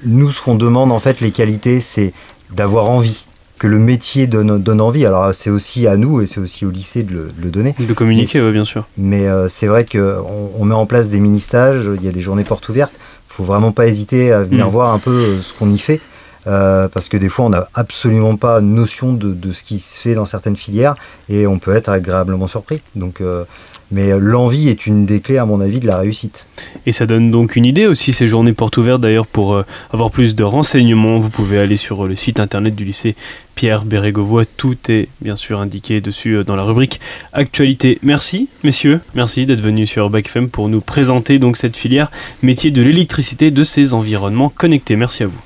nous, 0.04 0.30
ce 0.30 0.42
qu'on 0.42 0.54
demande, 0.56 0.90
en 0.92 0.98
fait, 0.98 1.20
les 1.20 1.30
qualités, 1.30 1.80
c'est 1.80 2.12
d'avoir 2.54 2.88
envie, 2.90 3.24
que 3.58 3.66
le 3.68 3.78
métier 3.78 4.26
donne, 4.26 4.60
donne 4.60 4.80
envie. 4.80 5.06
Alors, 5.06 5.32
c'est 5.34 5.50
aussi 5.50 5.86
à 5.86 5.96
nous 5.96 6.20
et 6.20 6.26
c'est 6.26 6.40
aussi 6.40 6.66
au 6.66 6.70
lycée 6.70 7.04
de 7.04 7.12
le, 7.12 7.18
de 7.38 7.42
le 7.44 7.50
donner. 7.50 7.74
De 7.78 7.94
communiquer, 7.94 8.42
ouais, 8.42 8.50
bien 8.50 8.64
sûr. 8.64 8.84
Mais 8.98 9.28
euh, 9.28 9.46
c'est 9.46 9.68
vrai 9.68 9.84
qu'on 9.84 10.24
on 10.58 10.64
met 10.64 10.74
en 10.74 10.86
place 10.86 11.08
des 11.10 11.20
mini-stages, 11.20 11.88
il 11.96 12.04
y 12.04 12.08
a 12.08 12.12
des 12.12 12.20
journées 12.20 12.42
portes 12.44 12.68
ouvertes. 12.68 12.92
Il 13.30 13.34
faut 13.34 13.44
vraiment 13.44 13.70
pas 13.72 13.86
hésiter 13.86 14.32
à 14.32 14.42
venir 14.42 14.66
Mm. 14.66 14.70
voir 14.70 14.92
un 14.92 14.98
peu 14.98 15.40
ce 15.40 15.52
qu'on 15.54 15.70
y 15.70 15.78
fait. 15.78 16.00
Euh, 16.46 16.88
parce 16.88 17.08
que 17.08 17.16
des 17.16 17.28
fois, 17.28 17.46
on 17.46 17.50
n'a 17.50 17.68
absolument 17.74 18.36
pas 18.36 18.60
notion 18.60 19.12
de, 19.12 19.32
de 19.32 19.52
ce 19.52 19.62
qui 19.62 19.78
se 19.78 20.00
fait 20.00 20.14
dans 20.14 20.26
certaines 20.26 20.56
filières 20.56 20.94
et 21.28 21.46
on 21.46 21.58
peut 21.58 21.74
être 21.74 21.88
agréablement 21.88 22.46
surpris. 22.46 22.80
Donc, 22.94 23.20
euh, 23.20 23.44
mais 23.92 24.10
euh, 24.10 24.18
l'envie 24.18 24.68
est 24.68 24.86
une 24.86 25.06
des 25.06 25.20
clés, 25.20 25.38
à 25.38 25.44
mon 25.44 25.60
avis, 25.60 25.78
de 25.78 25.86
la 25.86 25.98
réussite. 25.98 26.46
Et 26.86 26.92
ça 26.92 27.06
donne 27.06 27.30
donc 27.30 27.56
une 27.56 27.66
idée 27.66 27.86
aussi, 27.86 28.12
ces 28.12 28.26
journées 28.26 28.54
portes 28.54 28.78
ouvertes. 28.78 29.02
D'ailleurs, 29.02 29.26
pour 29.26 29.54
euh, 29.54 29.64
avoir 29.92 30.10
plus 30.10 30.34
de 30.34 30.42
renseignements, 30.42 31.18
vous 31.18 31.30
pouvez 31.30 31.58
aller 31.58 31.76
sur 31.76 32.06
le 32.06 32.16
site 32.16 32.40
internet 32.40 32.74
du 32.74 32.84
lycée 32.84 33.14
Pierre 33.54 33.84
Bérégovoy. 33.84 34.46
Tout 34.56 34.76
est 34.88 35.08
bien 35.20 35.36
sûr 35.36 35.60
indiqué 35.60 36.00
dessus 36.00 36.42
dans 36.44 36.56
la 36.56 36.62
rubrique 36.62 37.00
Actualité. 37.34 37.98
Merci, 38.02 38.48
messieurs. 38.64 39.00
Merci 39.14 39.44
d'être 39.44 39.60
venus 39.60 39.90
sur 39.90 40.08
Bac 40.08 40.26
FM 40.26 40.48
pour 40.48 40.70
nous 40.70 40.80
présenter 40.80 41.38
donc 41.38 41.58
cette 41.58 41.76
filière 41.76 42.10
métier 42.42 42.70
de 42.70 42.80
l'électricité 42.80 43.50
de 43.50 43.62
ces 43.62 43.92
environnements 43.92 44.48
connectés. 44.48 44.96
Merci 44.96 45.24
à 45.24 45.26
vous. 45.26 45.42